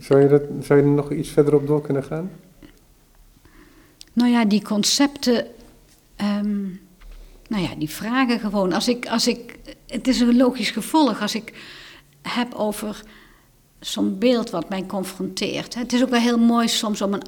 [0.00, 2.30] Zou je, dat, zou je er nog iets verder op door kunnen gaan?
[4.18, 5.46] Nou ja, die concepten.
[6.16, 6.80] Um,
[7.48, 8.72] nou ja, die vragen gewoon.
[8.72, 11.52] Als ik, als ik, het is een logisch gevolg als ik
[12.22, 13.02] heb over
[13.80, 15.74] zo'n beeld wat mij confronteert.
[15.74, 17.26] Het is ook wel heel mooi soms om een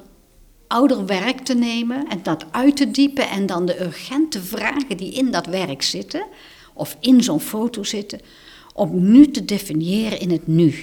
[0.66, 5.12] ouder werk te nemen en dat uit te diepen en dan de urgente vragen die
[5.12, 6.26] in dat werk zitten,
[6.74, 8.20] of in zo'n foto zitten,
[8.90, 10.74] nu te definiëren in het nu.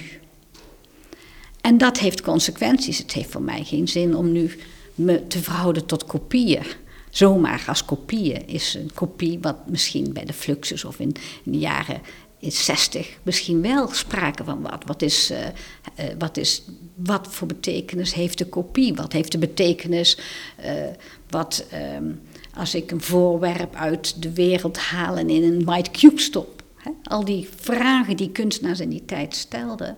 [1.60, 2.98] En dat heeft consequenties.
[2.98, 4.58] Het heeft voor mij geen zin om nu
[4.98, 6.64] me te verhouden tot kopieën.
[7.10, 11.58] Zomaar als kopieën is een kopie wat misschien bij de Fluxus of in, in de
[11.58, 12.00] jaren
[12.40, 14.82] 60 misschien wel sprake van wat.
[14.86, 16.62] Wat, is, uh, uh, wat, is,
[16.94, 18.94] wat voor betekenis heeft de kopie?
[18.94, 20.18] Wat heeft de betekenis
[20.64, 20.72] uh,
[21.30, 21.64] wat,
[21.96, 22.20] um,
[22.54, 26.62] als ik een voorwerp uit de wereld haal en in een white cube stop?
[27.02, 29.96] Al die vragen die kunstenaars in die tijd stelden,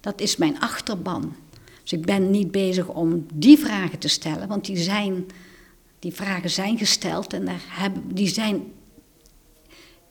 [0.00, 1.36] dat is mijn achterban.
[1.82, 5.26] Dus ik ben niet bezig om die vragen te stellen, want die, zijn,
[5.98, 8.62] die vragen zijn gesteld en daar hebben, die zijn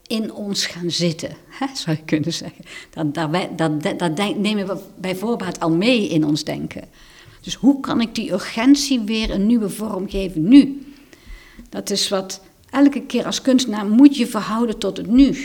[0.07, 2.65] in ons gaan zitten, hè, zou je kunnen zeggen.
[2.89, 6.83] Dat, dat, dat, dat, denk- nemen we bij voorbaat al mee in ons denken.
[7.41, 10.83] Dus hoe kan ik die urgentie weer een nieuwe vorm geven nu?
[11.69, 15.37] Dat is wat elke keer als kunstenaar moet je verhouden tot het nu.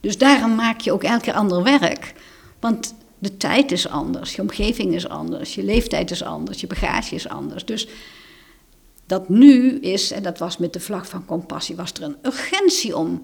[0.00, 2.14] Dus daarom maak je ook elke keer ander werk.
[2.60, 7.14] Want de tijd is anders, je omgeving is anders, je leeftijd is anders, je bagage
[7.14, 7.64] is anders.
[7.64, 7.88] Dus
[9.06, 12.96] dat nu is, en dat was met de vlag van compassie, was er een urgentie
[12.96, 13.22] om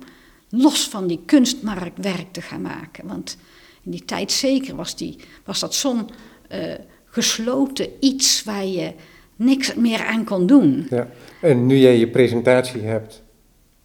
[0.49, 3.07] los van die kunstmarkt werk te gaan maken.
[3.07, 3.36] Want
[3.82, 6.11] in die tijd zeker was, die, was dat zo'n
[6.49, 6.74] eh,
[7.05, 8.92] gesloten iets waar je
[9.36, 10.86] niks meer aan kon doen.
[10.90, 11.09] Ja.
[11.40, 13.22] En nu jij je presentatie hebt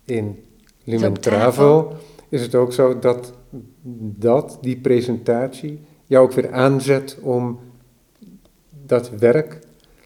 [0.05, 0.43] in
[0.83, 1.95] Lumen Travo,
[2.29, 3.33] is het ook zo dat,
[4.17, 5.79] dat die presentatie
[6.09, 7.59] jou ook weer aanzet om
[8.85, 9.59] dat werk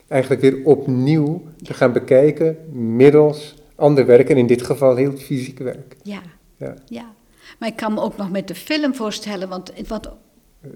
[0.07, 5.59] eigenlijk weer opnieuw te gaan bekijken middels ander werk en in dit geval heel fysiek
[5.59, 5.95] werk.
[6.03, 6.21] Ja,
[6.57, 6.73] Ja.
[6.87, 7.13] ja.
[7.59, 10.11] Maar ik kan me ook nog met de film voorstellen, want wat,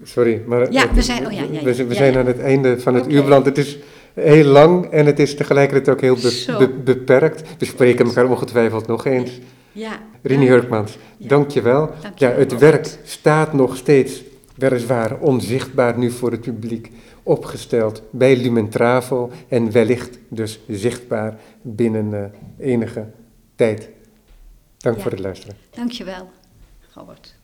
[0.02, 3.04] Sorry, maar Ja, we zijn- oh ja, we, zijn- we aan het einde van het
[3.04, 3.12] Oké.
[3.14, 3.44] uur beland.
[3.46, 3.78] Het is
[4.14, 6.58] heel lang en het is tegelijkertijd ook heel be- Zo.
[6.58, 7.42] be- beperkt.
[7.58, 9.38] We spreken elkaar ongetwijfeld nog eens.
[9.72, 9.98] ja.
[10.22, 10.46] Rini.
[10.46, 10.98] Hurkmans.
[11.18, 14.22] Dankjewel, Ja, het werk staat nog steeds,
[14.58, 16.90] weliswaar onzichtbaar nu voor het publiek,
[17.22, 23.06] opgesteld bij Lumentravo en wellicht dus zichtbaar binnen eh, enige
[23.54, 23.88] tijd.
[24.76, 25.02] Dank Ja.
[25.02, 25.56] voor het luisteren.
[25.70, 26.30] Dankjewel,
[26.94, 27.37] Robert.